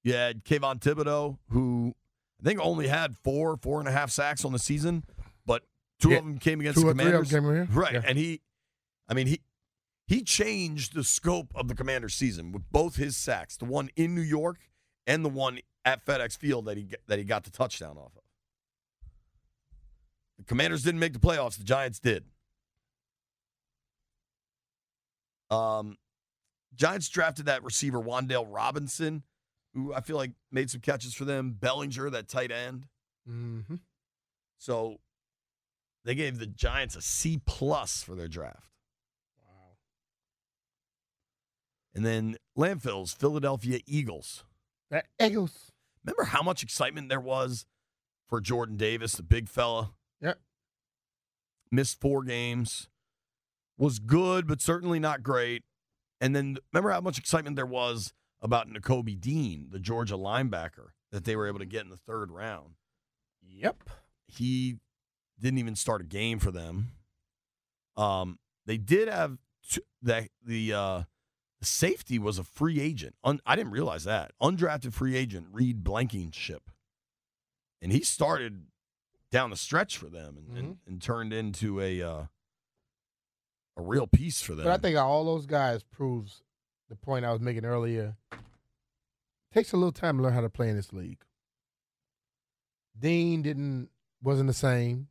You 0.04 0.14
had 0.14 0.42
Kayvon 0.42 0.80
Thibodeaux, 0.80 1.36
who 1.50 1.94
I 2.40 2.44
think 2.44 2.60
only 2.62 2.88
had 2.88 3.14
four, 3.18 3.58
four 3.58 3.78
and 3.78 3.86
a 3.86 3.92
half 3.92 4.10
sacks 4.10 4.42
on 4.42 4.52
the 4.52 4.58
season, 4.58 5.04
but 5.44 5.64
two 6.00 6.12
Yeah, 6.12 6.16
of 6.16 6.24
them 6.24 6.38
came 6.38 6.60
against 6.60 6.78
Two 6.80 6.86
the 6.86 6.92
or 6.92 6.94
three 6.94 7.12
of 7.12 7.28
them 7.28 7.28
Commanders. 7.28 7.30
came 7.30 7.44
in 7.44 7.54
here. 7.56 7.68
Right. 7.78 7.92
Yeah. 7.92 8.02
And 8.06 8.16
he, 8.16 8.40
I 9.06 9.12
mean, 9.12 9.26
he 9.26 9.42
he 10.06 10.22
changed 10.22 10.94
the 10.94 11.04
scope 11.04 11.48
of 11.54 11.68
the 11.68 11.74
Commanders 11.74 12.14
season 12.14 12.52
with 12.52 12.62
both 12.72 12.96
his 12.96 13.18
sacks, 13.18 13.58
the 13.58 13.66
one 13.66 13.90
in 13.96 14.14
New 14.14 14.22
York 14.22 14.56
and 15.06 15.22
the 15.22 15.28
one 15.28 15.58
at 15.84 16.06
FedEx 16.06 16.38
Field 16.38 16.64
that 16.64 16.78
he 16.78 16.88
that 17.06 17.18
he 17.18 17.24
got 17.26 17.44
the 17.44 17.50
touchdown 17.50 17.98
off 17.98 18.12
of. 18.16 18.22
The 20.38 20.44
Commanders 20.44 20.82
didn't 20.82 21.00
make 21.00 21.12
the 21.12 21.18
playoffs, 21.18 21.58
the 21.58 21.64
Giants 21.64 21.98
did. 21.98 22.24
Um 25.50 25.98
Giants 26.74 27.08
drafted 27.08 27.46
that 27.46 27.62
receiver 27.62 28.00
Wan'Dale 28.00 28.46
Robinson, 28.48 29.22
who 29.74 29.92
I 29.94 30.00
feel 30.00 30.16
like 30.16 30.32
made 30.50 30.70
some 30.70 30.80
catches 30.80 31.14
for 31.14 31.24
them, 31.24 31.52
Bellinger, 31.58 32.10
that 32.10 32.28
tight 32.28 32.50
end. 32.50 32.86
Mm-hmm. 33.28 33.76
So 34.58 34.98
they 36.04 36.14
gave 36.14 36.38
the 36.38 36.46
Giants 36.46 36.96
a 36.96 37.02
C 37.02 37.40
plus 37.44 38.02
for 38.02 38.14
their 38.14 38.28
draft. 38.28 38.70
Wow. 39.38 39.76
And 41.94 42.04
then 42.04 42.36
landfills, 42.56 43.16
Philadelphia 43.16 43.80
Eagles. 43.86 44.44
That 44.90 45.06
Eagles. 45.20 45.72
Remember 46.04 46.24
how 46.24 46.42
much 46.42 46.62
excitement 46.62 47.08
there 47.08 47.20
was 47.20 47.66
for 48.28 48.40
Jordan 48.40 48.76
Davis, 48.76 49.12
the 49.12 49.22
big 49.22 49.48
fella? 49.48 49.92
Yep. 50.20 50.38
Missed 51.70 52.00
four 52.00 52.22
games. 52.22 52.88
Was 53.76 53.98
good, 53.98 54.46
but 54.46 54.60
certainly 54.60 55.00
not 55.00 55.22
great. 55.22 55.64
And 56.24 56.34
then 56.34 56.56
remember 56.72 56.90
how 56.90 57.02
much 57.02 57.18
excitement 57.18 57.54
there 57.54 57.66
was 57.66 58.14
about 58.40 58.66
Nakobe 58.70 59.20
Dean, 59.20 59.68
the 59.70 59.78
Georgia 59.78 60.14
linebacker, 60.14 60.92
that 61.12 61.24
they 61.24 61.36
were 61.36 61.46
able 61.46 61.58
to 61.58 61.66
get 61.66 61.84
in 61.84 61.90
the 61.90 61.98
third 61.98 62.30
round. 62.30 62.76
Yep. 63.46 63.90
he 64.26 64.76
didn't 65.38 65.58
even 65.58 65.76
start 65.76 66.00
a 66.00 66.04
game 66.04 66.38
for 66.38 66.50
them. 66.50 66.92
Um, 67.98 68.38
they 68.64 68.78
did 68.78 69.08
have 69.08 69.36
t- 69.70 69.82
the 70.00 70.28
the 70.42 70.72
uh, 70.72 71.02
safety 71.60 72.18
was 72.18 72.38
a 72.38 72.44
free 72.44 72.80
agent. 72.80 73.16
Un- 73.22 73.40
I 73.44 73.54
didn't 73.54 73.72
realize 73.72 74.04
that 74.04 74.32
undrafted 74.40 74.94
free 74.94 75.16
agent 75.16 75.48
Reed 75.52 75.84
Blankenship, 75.84 76.70
and 77.82 77.92
he 77.92 78.00
started 78.00 78.64
down 79.30 79.50
the 79.50 79.56
stretch 79.56 79.98
for 79.98 80.06
them 80.06 80.38
and, 80.38 80.56
and, 80.56 80.76
and 80.86 81.02
turned 81.02 81.34
into 81.34 81.80
a 81.82 82.00
uh, 82.00 82.24
a 83.76 83.82
real 83.82 84.06
piece 84.06 84.40
for 84.40 84.54
them. 84.54 84.64
But 84.64 84.72
I 84.72 84.78
think 84.78 84.96
all 84.96 85.24
those 85.24 85.46
guys 85.46 85.82
proves 85.82 86.42
the 86.88 86.96
point 86.96 87.24
I 87.24 87.32
was 87.32 87.40
making 87.40 87.64
earlier. 87.64 88.16
Takes 89.52 89.72
a 89.72 89.76
little 89.76 89.92
time 89.92 90.16
to 90.16 90.22
learn 90.22 90.32
how 90.32 90.40
to 90.40 90.50
play 90.50 90.68
in 90.68 90.76
this 90.76 90.92
league. 90.92 91.24
Dean 92.98 93.42
didn't 93.42 93.88
wasn't 94.22 94.46
the 94.46 94.54
same 94.54 95.08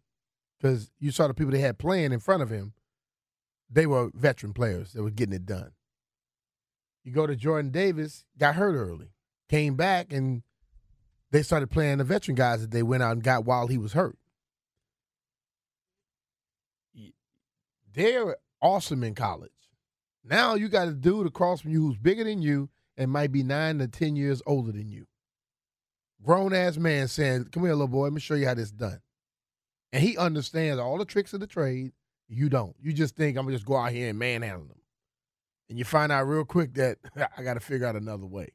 because 0.58 0.92
you 1.00 1.12
saw 1.12 1.28
the 1.28 1.34
people 1.34 1.52
they 1.52 1.60
had 1.60 1.78
playing 1.78 2.12
in 2.12 2.20
front 2.20 2.42
of 2.44 2.50
him. 2.50 2.74
They 3.70 3.86
were 3.86 4.12
veteran 4.14 4.54
players 4.54 4.94
that 4.94 5.04
were 5.04 5.10
getting 5.10 5.36
it 5.36 5.46
done. 5.46 5.72
You 7.04 7.12
go 7.12 7.28
to 7.28 7.36
Jordan 7.36 7.72
Davis, 7.72 8.24
got 8.38 8.56
hurt 8.56 8.76
early, 8.76 9.10
came 9.50 9.76
back, 9.76 10.14
and 10.14 10.44
they 11.32 11.44
started 11.44 11.70
playing 11.70 11.98
the 11.98 12.04
veteran 12.04 12.36
guys 12.36 12.62
that 12.62 12.72
they 12.72 12.84
went 12.84 13.04
out 13.04 13.14
and 13.14 13.24
got 13.24 13.46
while 13.46 13.68
he 13.68 13.78
was 13.78 13.94
hurt. 13.94 14.18
They're 17.94 18.38
awesome 18.64 19.04
in 19.04 19.14
college. 19.14 19.52
Now 20.24 20.56
you 20.56 20.70
got 20.70 20.88
a 20.88 20.94
dude 20.94 21.28
across 21.28 21.62
from 21.62 21.72
you 21.72 21.82
who's 21.86 21.98
bigger 21.98 22.24
than 22.24 22.42
you 22.42 22.70
and 22.98 23.12
might 23.12 23.32
be 23.32 23.44
nine 23.44 23.78
to 23.80 23.88
ten 23.88 24.16
years 24.16 24.42
older 24.48 24.72
than 24.72 24.90
you. 24.90 25.06
Grown 26.24 26.54
ass 26.54 26.78
man 26.78 27.10
saying, 27.10 27.46
"Come 27.52 27.64
here, 27.64 27.74
little 27.74 27.88
boy. 27.88 28.06
Let 28.06 28.14
me 28.14 28.22
show 28.22 28.36
you 28.36 28.48
how 28.48 28.54
this 28.54 28.72
done." 28.72 29.02
And 29.92 30.02
he 30.02 30.18
understands 30.18 30.80
all 30.80 30.98
the 30.98 31.06
tricks 31.06 31.34
of 31.34 31.42
the 31.42 31.48
trade. 31.48 31.92
You 32.30 32.50
don't. 32.50 32.76
You 32.82 32.94
just 32.94 33.16
think 33.16 33.38
I'm 33.38 33.46
gonna 33.46 33.58
just 33.58 33.66
go 33.66 33.76
out 33.76 33.92
here 33.92 34.10
and 34.10 34.18
manhandle 34.18 34.68
them, 34.68 34.82
and 35.70 35.78
you 35.78 35.84
find 35.84 36.12
out 36.12 36.28
real 36.28 36.46
quick 36.46 36.76
that 36.76 37.00
I 37.38 37.44
got 37.44 37.56
to 37.56 37.60
figure 37.60 37.86
out 37.86 37.98
another 37.98 38.26
way. 38.26 38.54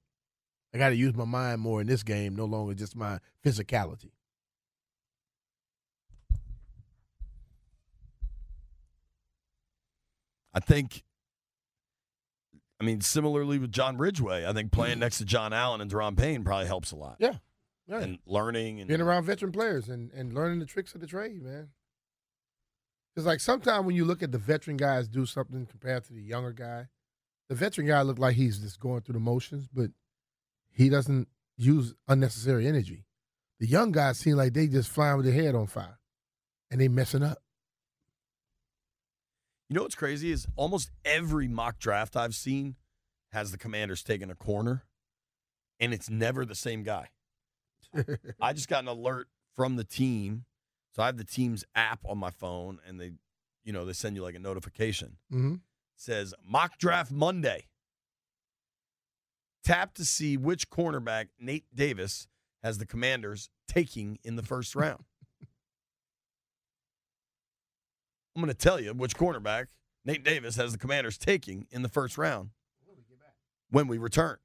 I 0.75 0.79
got 0.79 0.91
to 0.91 0.97
use 0.97 1.15
my 1.15 1.25
mind 1.25 1.61
more 1.61 1.81
in 1.81 1.87
this 1.87 2.03
game, 2.03 2.35
no 2.35 2.45
longer 2.45 2.75
just 2.75 2.97
my 2.97 3.21
physicality. 3.45 4.11
I 10.59 10.61
think. 10.61 11.05
I 12.81 12.85
mean, 12.85 13.01
similarly 13.01 13.59
with 13.59 13.73
John 13.73 13.97
Ridgeway, 13.97 14.45
I 14.45 14.53
think 14.53 14.73
playing 14.73 14.95
mm-hmm. 14.95 15.01
next 15.01 15.19
to 15.19 15.25
John 15.25 15.53
Allen 15.53 15.81
and 15.81 15.91
Daron 15.91 16.17
Payne 16.17 16.45
probably 16.45 16.67
helps 16.67 16.91
a 16.91 16.97
lot. 16.97 17.17
Yeah, 17.21 17.35
yeah. 17.87 18.01
And 18.01 18.19
learning 18.27 18.81
and 18.81 18.89
being 18.89 19.01
around 19.01 19.25
veteran 19.25 19.53
players 19.53 19.89
and, 19.89 20.13
and 20.13 20.33
learning 20.33 20.59
the 20.59 20.67
tricks 20.67 20.95
of 20.95 21.01
the 21.01 21.07
trade, 21.07 21.43
man. 21.43 21.69
Because 23.15 23.25
like 23.27 23.41
sometimes 23.41 23.85
when 23.85 23.95
you 23.95 24.05
look 24.05 24.23
at 24.23 24.33
the 24.33 24.39
veteran 24.39 24.77
guys 24.77 25.09
do 25.09 25.27
something 25.27 25.67
compared 25.67 26.05
to 26.05 26.13
the 26.13 26.23
younger 26.23 26.53
guy, 26.53 26.87
the 27.49 27.55
veteran 27.55 27.87
guy 27.87 28.03
look 28.03 28.19
like 28.19 28.35
he's 28.35 28.59
just 28.59 28.81
going 28.81 29.03
through 29.03 29.15
the 29.15 29.21
motions, 29.21 29.69
but 29.73 29.91
he 30.71 30.89
doesn't 30.89 31.29
use 31.57 31.95
unnecessary 32.09 32.67
energy. 32.67 33.07
The 33.61 33.67
young 33.67 33.93
guys 33.93 34.19
seem 34.19 34.37
like 34.37 34.55
they 34.55 34.67
just 34.67 34.89
flying 34.89 35.17
with 35.17 35.27
their 35.27 35.35
head 35.35 35.55
on 35.55 35.67
fire, 35.67 35.99
and 36.71 36.81
they 36.81 36.89
messing 36.89 37.23
up. 37.23 37.39
You 39.69 39.75
know 39.75 39.83
what's 39.83 39.95
crazy 39.95 40.33
is 40.33 40.47
almost 40.57 40.91
every 41.05 41.47
mock 41.47 41.79
draft 41.79 42.17
I've 42.17 42.35
seen 42.35 42.77
has 43.33 43.53
the 43.53 43.59
commanders 43.59 44.03
taking 44.03 44.31
a 44.31 44.35
corner, 44.35 44.85
and 45.79 45.93
it's 45.93 46.09
never 46.09 46.47
the 46.47 46.55
same 46.55 46.83
guy. 46.83 47.09
I 48.41 48.55
just 48.55 48.69
got 48.69 48.83
an 48.83 48.89
alert 48.89 49.29
from 49.55 49.77
the 49.77 49.85
team. 49.85 50.45
So 50.95 51.03
I 51.03 51.07
have 51.07 51.19
the 51.19 51.25
team's 51.25 51.65
app 51.75 52.01
on 52.09 52.17
my 52.17 52.31
phone, 52.31 52.79
and 52.87 52.99
they, 52.99 53.13
you 53.63 53.73
know, 53.73 53.85
they 53.85 53.93
send 53.93 54.17
you 54.17 54.23
like 54.23 54.35
a 54.35 54.41
notification. 54.41 55.17
Mm-hmm. 55.33 55.57
says 55.97 56.33
mock 56.43 56.79
draft 56.79 57.13
Monday. 57.13 57.67
Tap 59.65 59.93
to 59.95 60.05
see 60.05 60.39
which 60.39 60.71
cornerback 60.71 61.27
Nate 61.39 61.67
Davis 61.75 62.27
has 62.63 62.79
the 62.79 62.87
commanders 62.87 63.51
taking 63.69 64.19
in 64.25 64.37
the 64.37 64.43
first 64.43 64.75
round. 64.75 65.05
I'm 68.39 68.45
going 68.45 68.55
to 68.55 68.57
tell 68.57 68.79
you 68.81 68.93
which 68.93 69.17
cornerback 69.17 69.67
Nate 70.05 70.23
Davis 70.23 70.55
has 70.55 70.71
the 70.71 70.79
commanders 70.79 71.19
taking 71.19 71.67
in 71.73 71.83
the 71.83 71.89
first 71.89 72.17
round 72.17 72.51
when 73.71 73.89
we 73.89 73.99
return. 73.99 74.37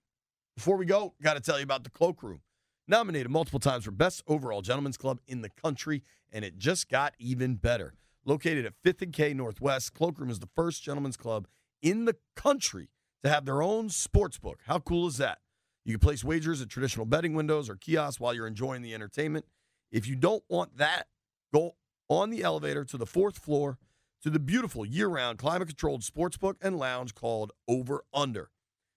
Before 0.56 0.78
we 0.78 0.88
go, 0.88 1.14
got 1.22 1.36
to 1.36 1.40
tell 1.40 1.60
you 1.60 1.64
about 1.64 1.84
the 1.84 1.92
cloakroom. 1.92 2.42
Nominated 2.88 3.30
multiple 3.30 3.60
times 3.60 3.86
for 3.86 3.92
Best 3.92 4.24
Overall 4.26 4.64
Gentlemen's 4.64 4.98
Club 4.98 5.20
in 5.28 5.44
the 5.44 5.50
country, 5.50 6.02
and 6.32 6.44
it 6.44 6.58
just 6.58 6.90
got 6.90 7.14
even 7.20 7.54
better. 7.54 7.94
Located 8.26 8.66
at 8.66 8.74
5th 8.84 9.04
and 9.04 9.14
K 9.14 9.32
Northwest, 9.32 9.94
Cloakroom 9.94 10.32
is 10.32 10.40
the 10.40 10.50
first 10.56 10.82
gentlemen's 10.82 11.16
club 11.16 11.46
in 11.84 12.06
the 12.06 12.16
country 12.36 12.90
to 13.22 13.30
have 13.30 13.46
their 13.46 13.62
own 13.62 13.90
sports 13.90 14.40
book. 14.40 14.62
How 14.66 14.80
cool 14.80 15.06
is 15.06 15.18
that? 15.18 15.38
You 15.86 15.94
can 15.94 16.00
place 16.00 16.24
wagers 16.24 16.64
at 16.64 16.70
traditional 16.70 17.06
betting 17.06 17.36
windows 17.36 17.70
or 17.70 17.76
kiosks 17.76 18.20
while 18.20 18.34
you're 18.34 18.48
enjoying 18.48 18.82
the 18.82 18.96
entertainment. 18.96 19.46
If 19.92 20.08
you 20.08 20.16
don't 20.16 20.44
want 20.50 20.78
that, 20.78 21.06
go 21.54 21.76
on 22.10 22.30
the 22.30 22.44
elevator 22.44 22.84
to 22.86 22.98
the 22.98 23.06
fourth 23.06 23.38
floor 23.38 23.78
to 24.24 24.30
the 24.30 24.40
beautiful 24.40 24.86
year 24.86 25.08
round 25.08 25.38
climate 25.38 25.68
controlled 25.68 26.02
sportsbook 26.02 26.56
and 26.62 26.78
lounge 26.78 27.14
called 27.14 27.52
Over 27.68 28.04
Under. 28.14 28.50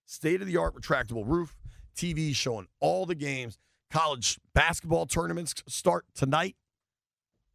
State 0.04 0.40
of 0.40 0.46
the 0.46 0.56
art 0.56 0.74
retractable 0.74 1.24
roof, 1.26 1.56
TV 1.96 2.34
showing 2.34 2.68
all 2.80 3.06
the 3.06 3.14
games. 3.14 3.58
College 3.90 4.38
basketball 4.54 5.06
tournaments 5.06 5.54
start 5.66 6.06
tonight. 6.14 6.56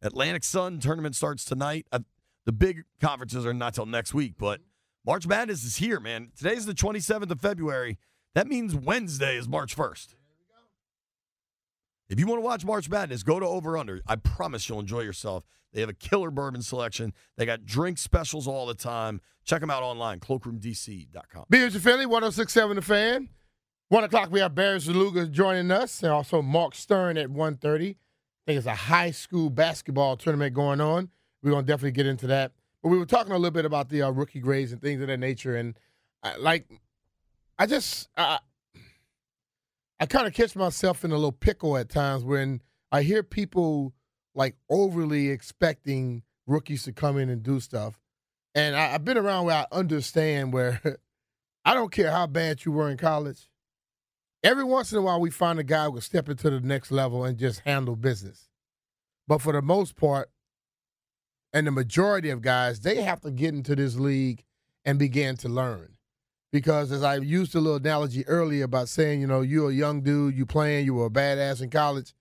Atlantic 0.02 0.44
Sun 0.44 0.80
tournament 0.80 1.16
starts 1.16 1.44
tonight. 1.44 1.86
Uh, 1.92 2.00
the 2.44 2.52
big 2.52 2.82
conferences 3.00 3.46
are 3.46 3.54
not 3.54 3.74
till 3.74 3.86
next 3.86 4.12
week, 4.12 4.34
but 4.36 4.60
March 5.06 5.26
Madness 5.26 5.64
is 5.64 5.76
here, 5.76 6.00
man. 6.00 6.30
Today's 6.36 6.66
the 6.66 6.74
27th 6.74 7.30
of 7.30 7.40
February. 7.40 7.98
That 8.34 8.48
means 8.48 8.74
Wednesday 8.74 9.36
is 9.36 9.48
March 9.48 9.76
1st. 9.76 10.14
If 12.12 12.20
you 12.20 12.26
want 12.26 12.42
to 12.42 12.44
watch 12.44 12.62
March 12.66 12.90
Madness, 12.90 13.22
go 13.22 13.40
to 13.40 13.46
Over 13.46 13.78
Under. 13.78 14.02
I 14.06 14.16
promise 14.16 14.68
you'll 14.68 14.80
enjoy 14.80 15.00
yourself. 15.00 15.44
They 15.72 15.80
have 15.80 15.88
a 15.88 15.94
killer 15.94 16.30
bourbon 16.30 16.60
selection. 16.60 17.14
They 17.38 17.46
got 17.46 17.64
drink 17.64 17.96
specials 17.96 18.46
all 18.46 18.66
the 18.66 18.74
time. 18.74 19.22
Check 19.46 19.62
them 19.62 19.70
out 19.70 19.82
online, 19.82 20.20
cloakroomdc.com. 20.20 21.46
Beers 21.48 21.74
and 21.74 21.82
Philly, 21.82 22.04
1067 22.04 22.76
The 22.76 22.82
Fan. 22.82 23.30
One 23.88 24.04
o'clock, 24.04 24.30
we 24.30 24.40
have 24.40 24.54
Barry 24.54 24.78
Svrluga 24.78 25.30
joining 25.30 25.70
us, 25.70 26.02
and 26.02 26.12
also 26.12 26.42
Mark 26.42 26.74
Stern 26.74 27.16
at 27.16 27.30
1.30. 27.30 27.72
I 27.72 27.96
think 28.44 28.58
it's 28.58 28.66
a 28.66 28.74
high 28.74 29.10
school 29.10 29.48
basketball 29.48 30.18
tournament 30.18 30.52
going 30.52 30.82
on. 30.82 31.08
We're 31.42 31.52
going 31.52 31.64
to 31.64 31.66
definitely 31.66 31.92
get 31.92 32.04
into 32.04 32.26
that. 32.26 32.52
But 32.82 32.90
we 32.90 32.98
were 32.98 33.06
talking 33.06 33.32
a 33.32 33.36
little 33.36 33.52
bit 33.52 33.64
about 33.64 33.88
the 33.88 34.02
uh, 34.02 34.10
rookie 34.10 34.40
grades 34.40 34.70
and 34.70 34.82
things 34.82 35.00
of 35.00 35.08
that 35.08 35.16
nature. 35.16 35.56
And, 35.56 35.78
I, 36.22 36.36
like, 36.36 36.66
I 37.58 37.64
just, 37.64 38.10
uh, 38.18 38.36
I 40.02 40.06
kind 40.06 40.26
of 40.26 40.34
catch 40.34 40.56
myself 40.56 41.04
in 41.04 41.12
a 41.12 41.14
little 41.14 41.30
pickle 41.30 41.76
at 41.76 41.88
times 41.88 42.24
when 42.24 42.60
I 42.90 43.02
hear 43.02 43.22
people 43.22 43.94
like 44.34 44.56
overly 44.68 45.28
expecting 45.28 46.24
rookies 46.44 46.82
to 46.82 46.92
come 46.92 47.18
in 47.18 47.28
and 47.28 47.40
do 47.40 47.60
stuff. 47.60 48.00
And 48.52 48.74
I, 48.74 48.94
I've 48.94 49.04
been 49.04 49.16
around 49.16 49.44
where 49.44 49.58
I 49.58 49.66
understand 49.70 50.52
where 50.52 50.80
I 51.64 51.74
don't 51.74 51.92
care 51.92 52.10
how 52.10 52.26
bad 52.26 52.64
you 52.64 52.72
were 52.72 52.90
in 52.90 52.96
college. 52.96 53.48
Every 54.42 54.64
once 54.64 54.90
in 54.90 54.98
a 54.98 55.02
while, 55.02 55.20
we 55.20 55.30
find 55.30 55.60
a 55.60 55.62
guy 55.62 55.84
who 55.84 55.92
will 55.92 56.00
step 56.00 56.28
into 56.28 56.50
the 56.50 56.58
next 56.58 56.90
level 56.90 57.24
and 57.24 57.38
just 57.38 57.60
handle 57.60 57.94
business. 57.94 58.48
But 59.28 59.40
for 59.40 59.52
the 59.52 59.62
most 59.62 59.94
part, 59.94 60.32
and 61.52 61.64
the 61.64 61.70
majority 61.70 62.30
of 62.30 62.42
guys, 62.42 62.80
they 62.80 63.02
have 63.02 63.20
to 63.20 63.30
get 63.30 63.54
into 63.54 63.76
this 63.76 63.94
league 63.94 64.42
and 64.84 64.98
begin 64.98 65.36
to 65.36 65.48
learn. 65.48 65.96
Because 66.52 66.92
as 66.92 67.02
I 67.02 67.16
used 67.16 67.54
a 67.54 67.60
little 67.60 67.78
analogy 67.78 68.26
earlier 68.28 68.64
about 68.64 68.90
saying, 68.90 69.22
you 69.22 69.26
know, 69.26 69.40
you're 69.40 69.70
a 69.70 69.74
young 69.74 70.02
dude, 70.02 70.36
you 70.36 70.44
playing, 70.44 70.84
you 70.84 70.94
were 70.94 71.06
a 71.06 71.10
badass 71.10 71.62
in 71.62 71.70
college, 71.70 72.12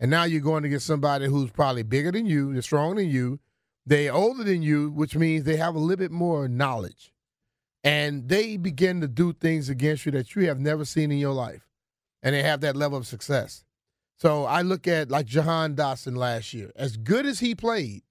and 0.00 0.10
now 0.10 0.24
you're 0.24 0.40
going 0.40 0.64
to 0.64 0.68
get 0.68 0.82
somebody 0.82 1.26
who's 1.26 1.50
probably 1.52 1.84
bigger 1.84 2.10
than 2.10 2.26
you, 2.26 2.52
they're 2.52 2.62
stronger 2.62 3.00
than 3.00 3.10
you, 3.10 3.38
they're 3.86 4.12
older 4.12 4.42
than 4.42 4.62
you, 4.62 4.90
which 4.90 5.14
means 5.14 5.44
they 5.44 5.56
have 5.56 5.76
a 5.76 5.78
little 5.78 5.96
bit 5.96 6.10
more 6.10 6.48
knowledge. 6.48 7.12
And 7.84 8.28
they 8.28 8.56
begin 8.56 9.00
to 9.02 9.06
do 9.06 9.32
things 9.32 9.68
against 9.68 10.04
you 10.04 10.12
that 10.12 10.34
you 10.34 10.48
have 10.48 10.58
never 10.58 10.84
seen 10.84 11.12
in 11.12 11.18
your 11.18 11.32
life. 11.32 11.68
And 12.20 12.34
they 12.34 12.42
have 12.42 12.60
that 12.62 12.74
level 12.74 12.98
of 12.98 13.06
success. 13.06 13.64
So 14.18 14.44
I 14.44 14.62
look 14.62 14.88
at 14.88 15.08
like 15.08 15.26
Jahan 15.26 15.76
Dotson 15.76 16.16
last 16.16 16.52
year. 16.52 16.72
As 16.74 16.96
good 16.96 17.24
as 17.24 17.38
he 17.38 17.54
played, 17.54 18.02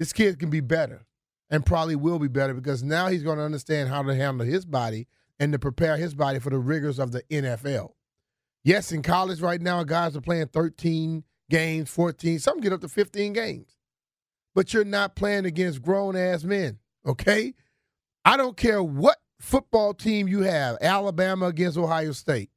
this 0.00 0.12
kid 0.12 0.40
can 0.40 0.50
be 0.50 0.58
better 0.58 1.06
and 1.52 1.66
probably 1.66 1.94
will 1.94 2.18
be 2.18 2.28
better 2.28 2.54
because 2.54 2.82
now 2.82 3.08
he's 3.08 3.22
going 3.22 3.36
to 3.36 3.44
understand 3.44 3.90
how 3.90 4.02
to 4.02 4.14
handle 4.14 4.44
his 4.44 4.64
body 4.64 5.06
and 5.38 5.52
to 5.52 5.58
prepare 5.58 5.98
his 5.98 6.14
body 6.14 6.38
for 6.38 6.48
the 6.48 6.58
rigors 6.58 6.98
of 6.98 7.12
the 7.12 7.22
NFL. 7.30 7.90
Yes, 8.64 8.90
in 8.90 9.02
college 9.02 9.42
right 9.42 9.60
now, 9.60 9.84
guys 9.84 10.16
are 10.16 10.22
playing 10.22 10.48
13 10.48 11.24
games, 11.50 11.90
14, 11.90 12.38
some 12.38 12.60
get 12.60 12.72
up 12.72 12.80
to 12.80 12.88
15 12.88 13.34
games. 13.34 13.76
But 14.54 14.72
you're 14.72 14.84
not 14.84 15.14
playing 15.14 15.44
against 15.44 15.82
grown 15.82 16.16
ass 16.16 16.42
men, 16.42 16.78
okay? 17.06 17.52
I 18.24 18.38
don't 18.38 18.56
care 18.56 18.82
what 18.82 19.18
football 19.38 19.92
team 19.92 20.28
you 20.28 20.40
have, 20.40 20.78
Alabama 20.80 21.46
against 21.46 21.76
Ohio 21.76 22.12
State. 22.12 22.50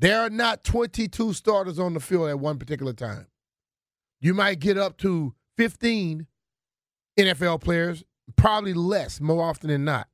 There 0.00 0.20
are 0.20 0.30
not 0.30 0.64
22 0.64 1.32
starters 1.32 1.78
on 1.78 1.94
the 1.94 2.00
field 2.00 2.30
at 2.30 2.40
one 2.40 2.58
particular 2.58 2.92
time. 2.92 3.26
You 4.20 4.34
might 4.34 4.58
get 4.58 4.78
up 4.78 4.96
to 4.98 5.34
15 5.58 6.26
NFL 7.18 7.60
players, 7.60 8.04
probably 8.36 8.74
less 8.74 9.20
more 9.20 9.44
often 9.44 9.68
than 9.68 9.84
not. 9.84 10.08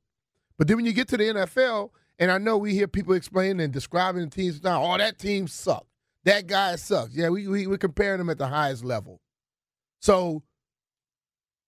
But 0.57 0.67
then 0.67 0.77
when 0.77 0.85
you 0.85 0.93
get 0.93 1.07
to 1.09 1.17
the 1.17 1.23
NFL, 1.25 1.91
and 2.19 2.31
I 2.31 2.37
know 2.37 2.57
we 2.57 2.73
hear 2.73 2.87
people 2.87 3.13
explaining 3.13 3.61
and 3.61 3.71
describing 3.71 4.23
the 4.23 4.29
teams 4.29 4.63
now, 4.63 4.83
oh, 4.83 4.97
that 4.97 5.19
team 5.19 5.47
sucked. 5.47 5.87
That 6.23 6.47
guy 6.47 6.75
sucks. 6.75 7.13
Yeah, 7.13 7.29
we, 7.29 7.47
we, 7.47 7.67
we're 7.67 7.77
comparing 7.77 8.17
them 8.17 8.29
at 8.29 8.37
the 8.37 8.47
highest 8.47 8.83
level. 8.83 9.21
So, 10.01 10.43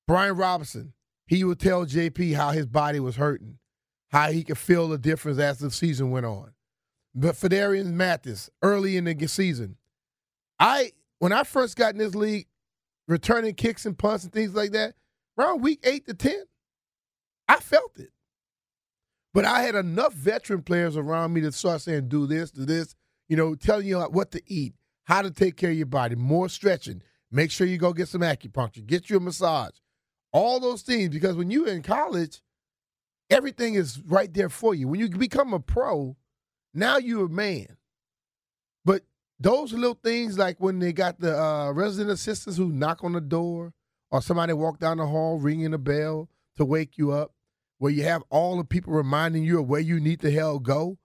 Brian 0.07 0.35
Robinson, 0.35 0.93
he 1.27 1.43
would 1.43 1.59
tell 1.59 1.85
JP 1.85 2.35
how 2.35 2.49
his 2.49 2.65
body 2.65 2.99
was 2.99 3.15
hurting, 3.15 3.59
how 4.09 4.31
he 4.31 4.43
could 4.43 4.57
feel 4.57 4.87
the 4.89 4.97
difference 4.97 5.39
as 5.39 5.59
the 5.59 5.71
season 5.71 6.09
went 6.11 6.25
on. 6.25 6.53
But 7.13 7.35
Phidarian 7.35 7.93
Mathis, 7.93 8.49
early 8.61 8.97
in 8.97 9.05
the 9.05 9.27
season, 9.27 9.77
I 10.59 10.91
when 11.19 11.31
I 11.31 11.43
first 11.43 11.75
got 11.75 11.93
in 11.93 11.99
this 11.99 12.15
league, 12.15 12.47
returning 13.07 13.53
kicks 13.55 13.85
and 13.85 13.97
punts 13.97 14.23
and 14.23 14.33
things 14.33 14.53
like 14.53 14.71
that, 14.71 14.95
around 15.39 15.62
week 15.62 15.80
eight 15.84 16.06
to 16.08 16.13
ten, 16.13 16.43
I 17.47 17.58
felt 17.58 17.97
it. 17.97 18.10
But 19.34 19.45
I 19.45 19.62
had 19.62 19.75
enough 19.75 20.13
veteran 20.13 20.63
players 20.63 20.97
around 20.97 21.34
me 21.34 21.41
to 21.41 21.52
start 21.52 21.82
saying, 21.82 22.10
do 22.10 22.25
this, 22.28 22.52
do 22.52 22.65
this, 22.65 22.95
you 23.28 23.38
know, 23.38 23.56
telling 23.56 23.88
you 23.88 23.99
what 23.99 24.32
to 24.32 24.41
eat, 24.47 24.73
how 25.04 25.21
to 25.21 25.32
take 25.32 25.56
care 25.56 25.69
of 25.69 25.78
your 25.78 25.86
body, 25.86 26.15
more 26.15 26.49
stretching, 26.49 27.02
make 27.32 27.52
sure 27.52 27.67
you 27.67 27.78
go 27.78 27.93
get 27.93 28.08
some 28.08 28.21
acupuncture, 28.21 28.86
get 28.86 29.10
you 29.10 29.17
a 29.17 29.19
massage, 29.19 29.75
all 30.34 30.60
those 30.60 30.82
things. 30.82 31.10
Because 31.10 31.36
when 31.36 31.52
you're 31.52 31.67
in 31.67 31.84
college, 31.84 32.41
everything 33.30 33.75
is 33.75 34.02
right 34.02 34.34
there 34.34 34.49
for 34.49 34.73
you. 34.73 34.88
When 34.88 34.99
you 34.99 35.10
become 35.10 35.54
a 35.54 35.60
pro, 35.60 36.17
now 36.73 36.97
you're 36.97 37.28
a 37.28 37.30
man. 37.30 37.78
But 38.84 39.04
those 39.39 39.73
little 39.73 39.99
things 40.04 40.38
like 40.38 40.60
when 40.60 40.80
they 40.80 40.91
got 40.91 41.19
the 41.19 41.39
uh, 41.39 41.71
resident 41.71 42.10
assistants 42.10 42.58
who 42.58 42.71
knock 42.71 43.04
on 43.04 43.13
the 43.13 43.21
door 43.21 43.73
or 44.11 44.21
somebody 44.21 44.53
walk 44.53 44.79
down 44.79 44.97
the 44.97 45.05
hall 45.05 45.37
ringing 45.39 45.73
a 45.73 45.77
bell 45.77 46.29
to 46.57 46.65
wake 46.65 46.97
you 46.97 47.11
up, 47.11 47.33
where 47.77 47.91
you 47.91 48.03
have 48.03 48.23
all 48.29 48.57
the 48.57 48.63
people 48.63 48.93
reminding 48.93 49.43
you 49.43 49.59
of 49.59 49.67
where 49.67 49.79
you 49.79 49.99
need 49.99 50.19
to 50.21 50.31
hell 50.31 50.59
go. 50.59 50.97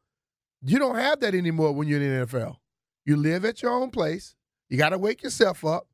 You 0.63 0.79
don't 0.79 0.97
have 0.97 1.21
that 1.21 1.35
anymore 1.35 1.73
when 1.73 1.89
you're 1.89 2.01
in 2.01 2.21
the 2.21 2.27
NFL. 2.27 2.57
You 3.05 3.17
live 3.17 3.45
at 3.45 3.63
your 3.63 3.73
own 3.73 3.91
place. 3.91 4.35
You 4.69 4.79
got 4.79 4.91
to 4.91 4.99
wake 4.99 5.23
yourself 5.23 5.65
up. 5.65 5.87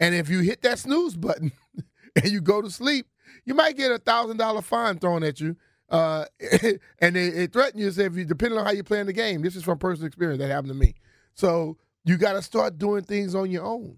And 0.00 0.14
if 0.14 0.28
you 0.28 0.40
hit 0.40 0.62
that 0.62 0.78
snooze 0.78 1.16
button 1.16 1.52
and 2.16 2.30
you 2.30 2.40
go 2.40 2.62
to 2.62 2.70
sleep, 2.70 3.06
you 3.44 3.54
might 3.54 3.76
get 3.76 3.90
a 3.90 3.98
thousand 3.98 4.36
dollar 4.36 4.62
fine 4.62 4.98
thrown 4.98 5.24
at 5.24 5.40
you. 5.40 5.56
Uh, 5.88 6.26
and 7.00 7.16
they, 7.16 7.30
they 7.30 7.46
threaten 7.46 7.80
you, 7.80 7.88
if 7.88 7.98
you 8.16 8.24
depending 8.24 8.58
on 8.58 8.66
how 8.66 8.72
you 8.72 8.84
play 8.84 9.00
in 9.00 9.06
the 9.06 9.12
game. 9.12 9.42
This 9.42 9.56
is 9.56 9.64
from 9.64 9.78
personal 9.78 10.06
experience 10.06 10.40
that 10.40 10.48
happened 10.48 10.68
to 10.68 10.74
me. 10.74 10.94
So 11.34 11.78
you 12.04 12.16
got 12.16 12.34
to 12.34 12.42
start 12.42 12.78
doing 12.78 13.04
things 13.04 13.34
on 13.34 13.50
your 13.50 13.64
own. 13.64 13.96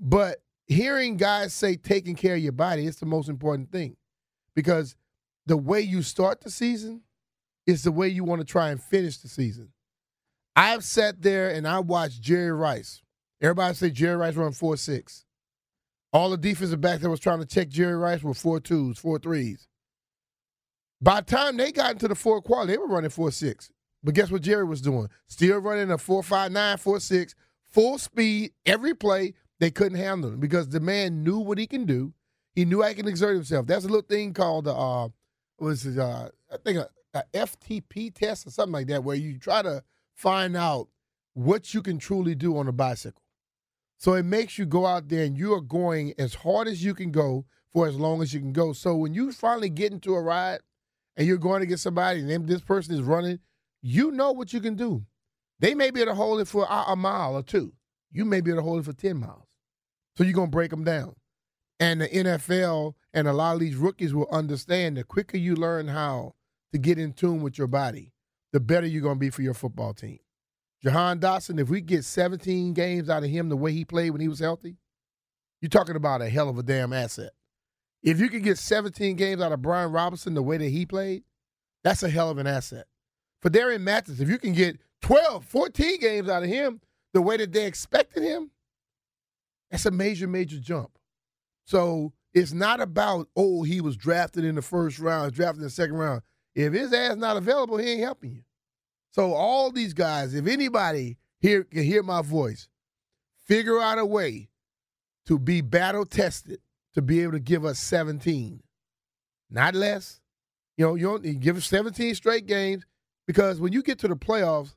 But 0.00 0.42
hearing 0.70 1.16
guys 1.16 1.52
say 1.52 1.76
taking 1.76 2.14
care 2.14 2.36
of 2.36 2.40
your 2.40 2.52
body 2.52 2.86
is 2.86 2.96
the 2.96 3.06
most 3.06 3.28
important 3.28 3.72
thing 3.72 3.96
because 4.54 4.94
the 5.44 5.56
way 5.56 5.80
you 5.80 6.00
start 6.00 6.40
the 6.40 6.50
season 6.50 7.02
is 7.66 7.82
the 7.82 7.90
way 7.90 8.06
you 8.08 8.22
want 8.22 8.40
to 8.40 8.46
try 8.46 8.70
and 8.70 8.80
finish 8.80 9.18
the 9.18 9.28
season. 9.28 9.72
I've 10.54 10.84
sat 10.84 11.22
there 11.22 11.50
and 11.50 11.66
I 11.66 11.80
watched 11.80 12.22
Jerry 12.22 12.52
Rice. 12.52 13.02
Everybody 13.42 13.74
say 13.74 13.90
Jerry 13.90 14.16
Rice 14.16 14.36
run 14.36 14.52
four 14.52 14.76
six. 14.76 15.24
All 16.12 16.30
the 16.30 16.36
defensive 16.36 16.80
backs 16.80 17.02
that 17.02 17.10
was 17.10 17.20
trying 17.20 17.40
to 17.40 17.46
check 17.46 17.68
Jerry 17.68 17.96
Rice 17.96 18.22
were 18.22 18.34
four 18.34 18.60
twos, 18.60 18.98
four 18.98 19.18
threes. 19.18 19.66
By 21.00 21.20
the 21.20 21.26
time 21.26 21.56
they 21.56 21.72
got 21.72 21.92
into 21.92 22.08
the 22.08 22.14
four 22.14 22.40
quarter, 22.42 22.66
they 22.66 22.78
were 22.78 22.86
running 22.86 23.10
four 23.10 23.32
six. 23.32 23.70
But 24.04 24.14
guess 24.14 24.30
what 24.30 24.42
Jerry 24.42 24.64
was 24.64 24.80
doing? 24.80 25.08
Still 25.26 25.58
running 25.58 25.90
a 25.90 25.98
four 25.98 26.22
five 26.22 26.52
nine, 26.52 26.76
four 26.76 27.00
six, 27.00 27.34
full 27.66 27.98
speed 27.98 28.52
every 28.64 28.94
play. 28.94 29.34
They 29.60 29.70
couldn't 29.70 29.98
handle 29.98 30.30
him 30.30 30.40
because 30.40 30.68
the 30.68 30.80
man 30.80 31.22
knew 31.22 31.38
what 31.38 31.58
he 31.58 31.66
can 31.66 31.84
do. 31.84 32.14
He 32.54 32.64
knew 32.64 32.82
I 32.82 32.94
can 32.94 33.06
exert 33.06 33.34
himself. 33.34 33.66
That's 33.66 33.84
a 33.84 33.88
little 33.88 34.02
thing 34.02 34.32
called 34.32 34.66
uh, 34.66 35.08
was 35.58 35.86
uh, 35.86 36.30
I 36.52 36.56
think 36.64 36.78
a, 36.78 36.88
a 37.14 37.24
FTP 37.34 38.12
test 38.14 38.46
or 38.46 38.50
something 38.50 38.72
like 38.72 38.88
that, 38.88 39.04
where 39.04 39.16
you 39.16 39.38
try 39.38 39.62
to 39.62 39.84
find 40.14 40.56
out 40.56 40.88
what 41.34 41.72
you 41.74 41.82
can 41.82 41.98
truly 41.98 42.34
do 42.34 42.56
on 42.56 42.68
a 42.68 42.72
bicycle. 42.72 43.22
So 43.98 44.14
it 44.14 44.24
makes 44.24 44.58
you 44.58 44.64
go 44.64 44.86
out 44.86 45.08
there 45.08 45.24
and 45.24 45.36
you 45.36 45.52
are 45.52 45.60
going 45.60 46.14
as 46.18 46.34
hard 46.34 46.66
as 46.66 46.82
you 46.82 46.94
can 46.94 47.10
go 47.10 47.44
for 47.70 47.86
as 47.86 47.96
long 47.96 48.22
as 48.22 48.32
you 48.32 48.40
can 48.40 48.52
go. 48.52 48.72
So 48.72 48.96
when 48.96 49.12
you 49.12 49.30
finally 49.30 49.68
get 49.68 49.92
into 49.92 50.14
a 50.14 50.22
ride 50.22 50.60
and 51.16 51.26
you're 51.26 51.36
going 51.36 51.60
to 51.60 51.66
get 51.66 51.80
somebody 51.80 52.20
and 52.20 52.48
this 52.48 52.62
person 52.62 52.94
is 52.94 53.02
running, 53.02 53.40
you 53.82 54.10
know 54.10 54.32
what 54.32 54.54
you 54.54 54.60
can 54.60 54.74
do. 54.74 55.04
They 55.58 55.74
may 55.74 55.90
be 55.90 56.00
able 56.00 56.12
to 56.12 56.16
hold 56.16 56.40
it 56.40 56.48
for 56.48 56.64
a, 56.64 56.84
a 56.88 56.96
mile 56.96 57.36
or 57.36 57.42
two. 57.42 57.74
You 58.10 58.24
may 58.24 58.40
be 58.40 58.50
able 58.50 58.62
to 58.62 58.64
hold 58.64 58.80
it 58.80 58.84
for 58.86 58.94
10 58.94 59.18
miles. 59.18 59.49
So 60.20 60.24
you're 60.24 60.34
to 60.48 60.50
break 60.50 60.70
them 60.70 60.84
down. 60.84 61.14
And 61.78 62.02
the 62.02 62.08
NFL 62.08 62.92
and 63.14 63.26
a 63.26 63.32
lot 63.32 63.54
of 63.54 63.60
these 63.60 63.76
rookies 63.76 64.12
will 64.12 64.28
understand 64.30 64.98
the 64.98 65.02
quicker 65.02 65.38
you 65.38 65.56
learn 65.56 65.88
how 65.88 66.34
to 66.74 66.78
get 66.78 66.98
in 66.98 67.14
tune 67.14 67.40
with 67.40 67.56
your 67.56 67.68
body, 67.68 68.12
the 68.52 68.60
better 68.60 68.86
you're 68.86 69.00
to 69.14 69.18
be 69.18 69.30
for 69.30 69.40
your 69.40 69.54
football 69.54 69.94
team. 69.94 70.18
Jahan 70.82 71.20
Dotson, 71.20 71.58
if 71.58 71.70
we 71.70 71.80
get 71.80 72.04
17 72.04 72.74
games 72.74 73.08
out 73.08 73.24
of 73.24 73.30
him 73.30 73.48
the 73.48 73.56
way 73.56 73.72
he 73.72 73.86
played 73.86 74.10
when 74.10 74.20
he 74.20 74.28
was 74.28 74.40
healthy, 74.40 74.76
you're 75.62 75.70
talking 75.70 75.96
about 75.96 76.20
a 76.20 76.28
hell 76.28 76.50
of 76.50 76.58
a 76.58 76.62
damn 76.62 76.92
asset. 76.92 77.30
If 78.02 78.20
you 78.20 78.28
can 78.28 78.42
get 78.42 78.58
17 78.58 79.16
games 79.16 79.40
out 79.40 79.52
of 79.52 79.62
Brian 79.62 79.90
Robinson 79.90 80.34
the 80.34 80.42
way 80.42 80.58
that 80.58 80.68
he 80.68 80.84
played, 80.84 81.22
that's 81.82 82.02
a 82.02 82.10
hell 82.10 82.28
of 82.28 82.36
an 82.36 82.46
asset. 82.46 82.84
Phidarian 83.42 83.80
Mathis, 83.80 84.20
if 84.20 84.28
you 84.28 84.36
can 84.36 84.52
get 84.52 84.80
12, 85.00 85.46
14 85.46 85.98
games 85.98 86.28
out 86.28 86.42
of 86.42 86.50
him 86.50 86.82
the 87.14 87.22
way 87.22 87.38
that 87.38 87.52
they 87.54 87.64
expected 87.64 88.22
him, 88.22 88.50
that's 89.70 89.86
a 89.86 89.90
major, 89.90 90.26
major 90.26 90.58
jump. 90.58 90.98
So 91.64 92.12
it's 92.32 92.52
not 92.52 92.80
about, 92.80 93.28
oh, 93.36 93.62
he 93.62 93.80
was 93.80 93.96
drafted 93.96 94.44
in 94.44 94.54
the 94.54 94.62
first 94.62 94.98
round, 94.98 95.32
drafted 95.32 95.58
in 95.58 95.64
the 95.64 95.70
second 95.70 95.96
round. 95.96 96.22
If 96.54 96.72
his 96.72 96.92
ass 96.92 97.16
not 97.16 97.36
available, 97.36 97.78
he 97.78 97.90
ain't 97.90 98.02
helping 98.02 98.32
you. 98.32 98.42
So 99.12 99.32
all 99.32 99.70
these 99.70 99.94
guys, 99.94 100.34
if 100.34 100.46
anybody 100.46 101.18
here 101.40 101.64
can 101.64 101.82
hear 101.82 102.02
my 102.02 102.22
voice, 102.22 102.68
figure 103.46 103.80
out 103.80 103.98
a 103.98 104.06
way 104.06 104.48
to 105.26 105.38
be 105.38 105.60
battle 105.60 106.04
tested 106.04 106.60
to 106.94 107.02
be 107.02 107.22
able 107.22 107.32
to 107.32 107.40
give 107.40 107.64
us 107.64 107.78
17, 107.78 108.62
not 109.50 109.74
less. 109.74 110.20
You 110.76 110.86
know, 110.86 110.94
you 110.94 111.20
you 111.22 111.34
give 111.34 111.56
us 111.56 111.66
17 111.66 112.14
straight 112.14 112.46
games 112.46 112.84
because 113.26 113.60
when 113.60 113.72
you 113.72 113.82
get 113.82 113.98
to 114.00 114.08
the 114.08 114.16
playoffs, 114.16 114.74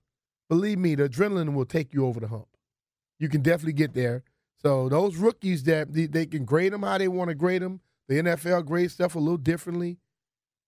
believe 0.49 0.77
me, 0.77 0.95
the 0.95 1.07
adrenaline 1.07 1.53
will 1.53 1.65
take 1.65 1.93
you 1.93 2.05
over 2.05 2.19
the 2.19 2.27
hump. 2.27 2.47
You 3.19 3.29
can 3.29 3.41
definitely 3.41 3.73
get 3.73 3.93
there. 3.93 4.23
So 4.63 4.87
those 4.87 5.17
rookies 5.17 5.63
that 5.63 5.93
they, 5.93 6.05
they 6.05 6.25
can 6.25 6.45
grade 6.45 6.73
them 6.73 6.83
how 6.83 6.97
they 6.97 7.07
want 7.07 7.29
to 7.29 7.35
grade 7.35 7.61
them. 7.61 7.81
The 8.07 8.15
NFL 8.15 8.65
grades 8.65 8.93
stuff 8.93 9.15
a 9.15 9.19
little 9.19 9.37
differently, 9.37 9.97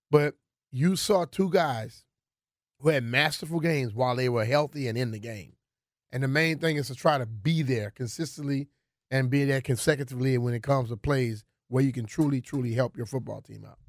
but 0.10 0.36
you 0.72 0.96
saw 0.96 1.26
two 1.26 1.50
guys 1.50 2.04
who 2.80 2.90
had 2.90 3.04
masterful 3.04 3.60
games 3.60 3.94
while 3.94 4.16
they 4.16 4.30
were 4.30 4.46
healthy 4.46 4.88
and 4.88 4.98
in 4.98 5.12
the 5.12 5.20
game. 5.20 5.54
And 6.12 6.24
the 6.24 6.28
main 6.28 6.60
thing 6.60 6.78
is 6.78 6.88
to 6.88 6.96
try 6.96 7.18
to 7.18 7.26
be 7.26 7.62
there 7.62 7.92
consistently 7.92 8.70
and 9.12 9.30
be 9.30 9.44
there 9.44 9.62
consecutively 9.62 10.38
when 10.38 10.54
it 10.54 10.64
comes 10.64 10.90
to 10.90 10.98
plays 10.98 11.44
where 11.68 11.84
you 11.84 11.92
can 11.92 12.06
truly, 12.06 12.42
truly 12.42 12.74
help 12.74 12.96
your 12.96 13.06
football 13.06 13.42
team 13.42 13.66
out. 13.66 13.80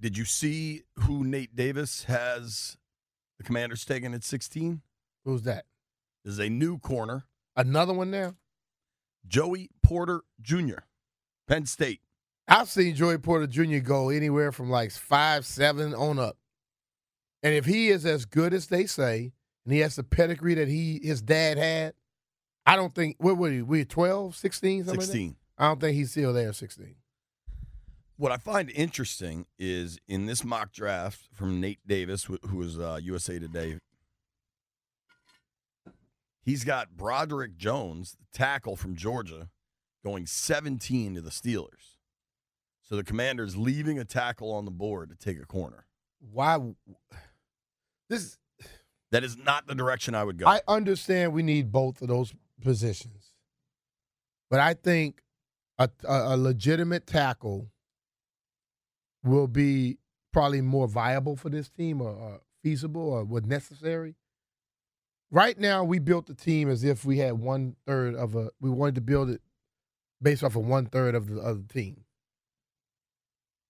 Did 0.00 0.18
you 0.18 0.24
see 0.24 0.82
who 1.00 1.24
Nate 1.24 1.54
Davis 1.54 2.04
has 2.04 2.76
the 3.38 3.44
Commanders 3.44 3.84
taking 3.84 4.12
at 4.14 4.24
16? 4.24 4.82
Who's 5.24 5.42
that? 5.42 5.64
This 6.24 6.34
is 6.34 6.40
a 6.40 6.48
new 6.48 6.78
corner, 6.78 7.24
Another 7.54 7.92
one 7.92 8.10
now? 8.10 8.34
Joey 9.26 9.70
Porter 9.82 10.22
Jr., 10.40 10.80
Penn 11.48 11.66
State. 11.66 12.00
I've 12.48 12.68
seen 12.68 12.94
Joey 12.94 13.18
Porter 13.18 13.46
Jr. 13.46 13.78
go 13.78 14.08
anywhere 14.10 14.52
from 14.52 14.68
like 14.70 14.90
five, 14.90 15.46
seven 15.46 15.94
on 15.94 16.18
up. 16.18 16.36
And 17.42 17.54
if 17.54 17.64
he 17.64 17.88
is 17.88 18.04
as 18.06 18.24
good 18.24 18.52
as 18.52 18.66
they 18.66 18.86
say, 18.86 19.32
and 19.64 19.72
he 19.72 19.80
has 19.80 19.96
the 19.96 20.02
pedigree 20.04 20.54
that 20.54 20.68
he 20.68 21.00
his 21.02 21.22
dad 21.22 21.56
had, 21.58 21.94
I 22.66 22.76
don't 22.76 22.94
think 22.94 23.16
what 23.18 23.36
were 23.36 23.48
we? 23.48 23.62
We 23.62 23.84
12, 23.84 24.36
16, 24.36 24.84
something 24.84 24.94
like 25.00 25.06
that? 25.06 25.12
I 25.58 25.68
don't 25.68 25.80
think 25.80 25.96
he's 25.96 26.10
still 26.10 26.32
there 26.32 26.48
at 26.48 26.56
16. 26.56 26.94
What 28.16 28.30
I 28.32 28.36
find 28.36 28.70
interesting 28.70 29.46
is 29.58 29.98
in 30.06 30.26
this 30.26 30.44
mock 30.44 30.72
draft 30.72 31.28
from 31.32 31.60
Nate 31.60 31.80
Davis, 31.86 32.24
wh- 32.24 32.46
who 32.48 32.62
is 32.62 32.78
uh, 32.78 32.98
USA 33.02 33.38
Today, 33.38 33.78
he's 36.42 36.64
got 36.64 36.96
Broderick 36.96 37.56
Jones, 37.56 38.12
the 38.12 38.26
tackle 38.36 38.76
from 38.76 38.96
Georgia, 38.96 39.48
going 40.04 40.26
17 40.26 41.14
to 41.14 41.20
the 41.20 41.30
Steelers. 41.30 41.96
So 42.82 42.96
the 42.96 43.04
Commanders 43.04 43.56
leaving 43.56 43.98
a 43.98 44.04
tackle 44.04 44.52
on 44.52 44.64
the 44.64 44.70
board 44.70 45.10
to 45.10 45.16
take 45.16 45.40
a 45.40 45.46
corner. 45.46 45.86
Why 46.20 46.58
this 48.08 48.36
That 49.10 49.24
is 49.24 49.36
not 49.36 49.66
the 49.66 49.74
direction 49.74 50.14
I 50.14 50.24
would 50.24 50.38
go. 50.38 50.46
I 50.46 50.60
understand 50.68 51.32
we 51.32 51.42
need 51.42 51.72
both 51.72 52.02
of 52.02 52.08
those 52.08 52.34
positions. 52.60 53.32
But 54.50 54.60
I 54.60 54.74
think 54.74 55.22
a, 55.78 55.88
a, 56.06 56.34
a 56.34 56.36
legitimate 56.36 57.06
tackle 57.06 57.70
will 59.24 59.46
be 59.46 59.98
probably 60.32 60.60
more 60.60 60.88
viable 60.88 61.36
for 61.36 61.48
this 61.48 61.68
team 61.70 62.00
or, 62.00 62.10
or 62.10 62.40
feasible 62.62 63.02
or 63.02 63.24
what 63.24 63.46
necessary. 63.46 64.16
Right 65.32 65.58
now, 65.58 65.82
we 65.82 65.98
built 65.98 66.26
the 66.26 66.34
team 66.34 66.68
as 66.68 66.84
if 66.84 67.06
we 67.06 67.16
had 67.16 67.32
one 67.32 67.74
third 67.86 68.14
of 68.14 68.36
a. 68.36 68.50
We 68.60 68.68
wanted 68.68 68.96
to 68.96 69.00
build 69.00 69.30
it 69.30 69.40
based 70.20 70.44
off 70.44 70.56
of 70.56 70.66
one 70.66 70.84
third 70.86 71.14
of 71.14 71.26
the, 71.28 71.40
other 71.40 71.62
team. 71.72 72.04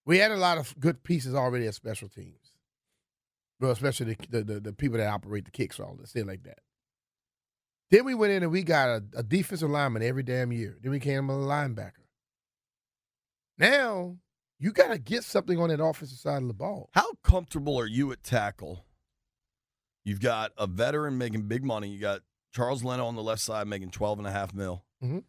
We 0.05 0.19
had 0.19 0.33
a 0.33 0.37
lot 0.37 0.59
of 0.59 0.79
good 0.81 1.05
pieces 1.05 1.37
already 1.37 1.69
at 1.69 1.75
special 1.75 2.09
teams. 2.09 2.57
Well, 3.61 3.71
especially 3.71 4.17
the, 4.29 4.43
the, 4.43 4.59
the, 4.59 4.73
people 4.73 4.99
that 4.99 5.07
operate 5.07 5.45
the 5.45 5.53
kicks, 5.53 5.79
all 5.79 5.95
this, 5.95 6.11
shit 6.11 6.27
like 6.27 6.43
that. 6.43 6.59
Then 7.93 8.05
we 8.05 8.15
went 8.15 8.33
in 8.33 8.43
and 8.43 8.51
we 8.51 8.65
got 8.65 8.89
a, 8.89 9.05
a 9.19 9.23
defensive 9.23 9.71
lineman 9.71 10.03
every 10.03 10.25
damn 10.25 10.51
year. 10.51 10.79
Then 10.83 10.91
we 10.91 10.99
came 10.99 11.31
a 11.31 11.35
linebacker. 11.35 11.93
Now 13.57 14.17
you 14.59 14.73
got 14.73 14.89
to 14.89 14.99
get 14.99 15.23
something 15.23 15.61
on 15.61 15.69
that 15.69 15.83
offensive 15.83 16.19
side 16.19 16.43
of 16.43 16.49
the 16.49 16.55
ball. 16.55 16.91
How 16.93 17.13
comfortable 17.23 17.79
are 17.79 17.87
you 17.87 18.11
at 18.11 18.25
tackle? 18.25 18.85
You've 20.05 20.21
got 20.21 20.53
a 20.57 20.67
veteran 20.67 21.17
making 21.19 21.43
big 21.49 21.65
money. 21.65 21.89
You 21.89 22.01
got 22.01 22.23
Charles 22.53 22.83
Leno 22.85 23.07
on 23.07 23.15
the 23.17 23.23
left 23.23 23.41
side 23.43 23.67
making 23.67 23.91
12 23.91 24.19
and 24.19 24.27
a 24.27 24.33
half 24.33 24.53
mil. 24.53 24.85
Mhm. 25.03 25.25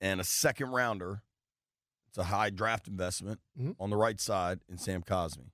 And 0.00 0.20
a 0.20 0.24
second 0.24 0.70
rounder. 0.70 1.22
It's 2.08 2.18
a 2.18 2.24
high 2.24 2.50
draft 2.50 2.88
investment 2.88 3.40
Mhm. 3.58 3.76
on 3.78 3.90
the 3.90 3.96
right 3.96 4.20
side 4.20 4.60
in 4.68 4.78
Sam 4.78 5.02
Cosmi. 5.02 5.50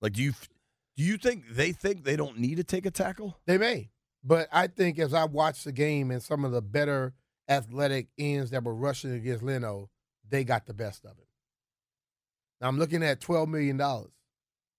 Like, 0.00 0.12
do 0.12 0.22
you 0.22 0.32
do 0.96 1.04
you 1.04 1.16
think 1.16 1.44
they 1.48 1.70
think 1.72 2.02
they 2.02 2.16
don't 2.16 2.38
need 2.38 2.56
to 2.56 2.64
take 2.64 2.84
a 2.84 2.90
tackle? 2.90 3.38
They 3.46 3.56
may, 3.58 3.92
but 4.24 4.48
I 4.50 4.66
think 4.66 4.98
as 4.98 5.14
I 5.14 5.24
watched 5.24 5.64
the 5.64 5.70
game 5.72 6.10
and 6.10 6.20
some 6.22 6.44
of 6.44 6.50
the 6.50 6.60
better 6.62 7.14
athletic 7.48 8.08
ends 8.18 8.50
that 8.50 8.64
were 8.64 8.74
rushing 8.74 9.12
against 9.12 9.44
Leno, 9.44 9.90
they 10.28 10.42
got 10.42 10.66
the 10.66 10.74
best 10.74 11.04
of 11.04 11.16
it. 11.18 11.28
Now 12.60 12.66
I'm 12.68 12.78
looking 12.78 13.04
at 13.04 13.20
twelve 13.20 13.48
million 13.48 13.76
dollars, 13.76 14.12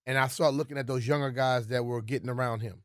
and 0.09 0.17
I 0.17 0.27
start 0.27 0.55
looking 0.55 0.79
at 0.79 0.87
those 0.87 1.05
younger 1.05 1.29
guys 1.29 1.67
that 1.67 1.85
were 1.85 2.01
getting 2.01 2.29
around 2.29 2.61
him. 2.61 2.81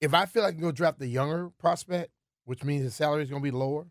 If 0.00 0.14
I 0.14 0.24
feel 0.24 0.44
like 0.44 0.50
I 0.50 0.52
can 0.52 0.62
go 0.62 0.70
draft 0.70 1.00
the 1.00 1.08
younger 1.08 1.50
prospect, 1.58 2.12
which 2.44 2.62
means 2.62 2.84
his 2.84 2.94
salary 2.94 3.24
is 3.24 3.28
going 3.28 3.42
to 3.42 3.50
be 3.50 3.50
lower 3.50 3.88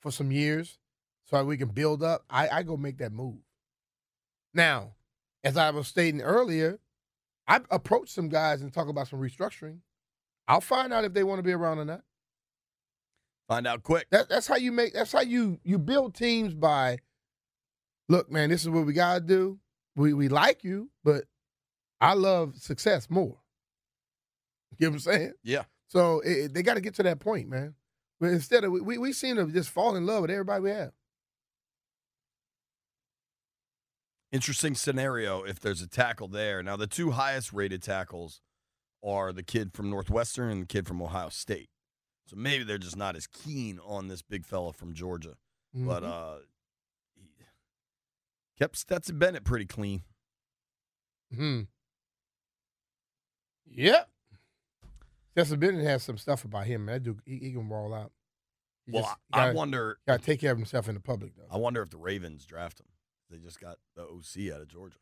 for 0.00 0.10
some 0.10 0.32
years, 0.32 0.78
so 1.26 1.44
we 1.44 1.56
can 1.56 1.68
build 1.68 2.02
up, 2.02 2.24
I, 2.28 2.48
I 2.48 2.62
go 2.64 2.76
make 2.76 2.98
that 2.98 3.12
move. 3.12 3.36
Now, 4.52 4.96
as 5.44 5.56
I 5.56 5.70
was 5.70 5.86
stating 5.86 6.22
earlier, 6.22 6.80
I 7.46 7.60
approach 7.70 8.08
some 8.08 8.28
guys 8.28 8.60
and 8.60 8.74
talk 8.74 8.88
about 8.88 9.06
some 9.06 9.20
restructuring. 9.20 9.78
I'll 10.48 10.60
find 10.60 10.92
out 10.92 11.04
if 11.04 11.14
they 11.14 11.22
want 11.22 11.38
to 11.38 11.44
be 11.44 11.52
around 11.52 11.78
or 11.78 11.84
not. 11.84 12.02
Find 13.46 13.64
out 13.64 13.84
quick. 13.84 14.08
That, 14.10 14.28
that's 14.28 14.48
how 14.48 14.56
you 14.56 14.72
make. 14.72 14.94
That's 14.94 15.12
how 15.12 15.20
you 15.20 15.60
you 15.62 15.78
build 15.78 16.16
teams 16.16 16.52
by. 16.52 16.98
Look, 18.08 18.28
man, 18.28 18.50
this 18.50 18.62
is 18.62 18.70
what 18.70 18.86
we 18.86 18.92
gotta 18.92 19.20
do. 19.20 19.60
We 20.00 20.14
we 20.14 20.28
like 20.28 20.64
you, 20.64 20.90
but 21.04 21.24
I 22.00 22.14
love 22.14 22.56
success 22.56 23.10
more. 23.10 23.36
You 24.78 24.86
know 24.86 24.90
what 24.90 24.94
I'm 24.94 25.00
saying? 25.00 25.32
Yeah. 25.42 25.64
So 25.88 26.20
it, 26.20 26.54
they 26.54 26.62
got 26.62 26.74
to 26.74 26.80
get 26.80 26.94
to 26.94 27.02
that 27.02 27.20
point, 27.20 27.48
man. 27.50 27.74
But 28.18 28.30
instead 28.30 28.64
of 28.64 28.72
we 28.72 28.96
we 28.98 29.12
seem 29.12 29.36
to 29.36 29.46
just 29.46 29.68
fall 29.70 29.96
in 29.96 30.06
love 30.06 30.22
with 30.22 30.30
everybody 30.30 30.62
we 30.62 30.70
have. 30.70 30.92
Interesting 34.32 34.74
scenario 34.74 35.42
if 35.42 35.58
there's 35.58 35.82
a 35.82 35.88
tackle 35.88 36.28
there. 36.28 36.62
Now, 36.62 36.76
the 36.76 36.86
two 36.86 37.10
highest 37.10 37.52
rated 37.52 37.82
tackles 37.82 38.40
are 39.04 39.32
the 39.32 39.42
kid 39.42 39.72
from 39.74 39.90
Northwestern 39.90 40.50
and 40.50 40.62
the 40.62 40.66
kid 40.66 40.86
from 40.86 41.02
Ohio 41.02 41.30
State. 41.30 41.68
So 42.26 42.36
maybe 42.36 42.62
they're 42.62 42.78
just 42.78 42.96
not 42.96 43.16
as 43.16 43.26
keen 43.26 43.80
on 43.84 44.06
this 44.06 44.22
big 44.22 44.46
fella 44.46 44.72
from 44.72 44.94
Georgia. 44.94 45.34
But 45.74 46.02
Mhm. 46.04 46.08
uh 46.08 46.38
kept 48.60 48.76
Stetson 48.76 49.18
Bennett 49.18 49.42
pretty 49.44 49.66
clean. 49.66 50.02
Hmm. 51.34 51.62
Yep. 53.66 54.08
Justin 55.36 55.60
Bennett 55.60 55.84
has 55.84 56.02
some 56.02 56.18
stuff 56.18 56.44
about 56.44 56.66
him. 56.66 56.84
Man. 56.84 56.94
That 56.96 57.02
dude, 57.04 57.20
he, 57.24 57.36
he 57.38 57.52
can 57.52 57.68
roll 57.68 57.94
out. 57.94 58.12
He 58.86 58.92
Well, 58.92 59.16
I 59.32 59.46
gotta- 59.46 59.56
wonder 59.56 59.98
Got 60.06 60.20
to 60.20 60.26
take 60.26 60.40
care 60.40 60.52
of 60.52 60.58
himself 60.58 60.88
in 60.88 60.94
the 60.94 61.00
public, 61.00 61.36
though. 61.36 61.46
I 61.50 61.56
wonder 61.56 61.80
if 61.82 61.90
the 61.90 61.96
Ravens 61.98 62.44
draft 62.44 62.80
him. 62.80 62.86
They 63.30 63.38
just 63.38 63.60
got 63.60 63.78
the 63.94 64.02
OC 64.02 64.52
out 64.52 64.60
of 64.60 64.68
Georgia. 64.68 64.98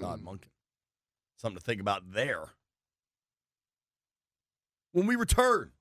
Todd 0.00 0.20
Mm. 0.20 0.24
Monken. 0.24 0.48
Something 1.36 1.58
to 1.58 1.64
think 1.64 1.80
about 1.80 2.12
there. 2.12 2.50
When 4.92 5.06
we 5.06 5.16
return, 5.16 5.72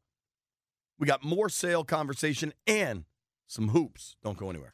we 0.99 1.07
got 1.07 1.24
more 1.24 1.47
sale 1.47 1.86
conversation 1.86 2.53
and 2.68 3.05
some 3.47 3.70
hoops. 3.70 4.18
Don't 4.22 4.38
go 4.38 4.49
anywhere. 4.49 4.74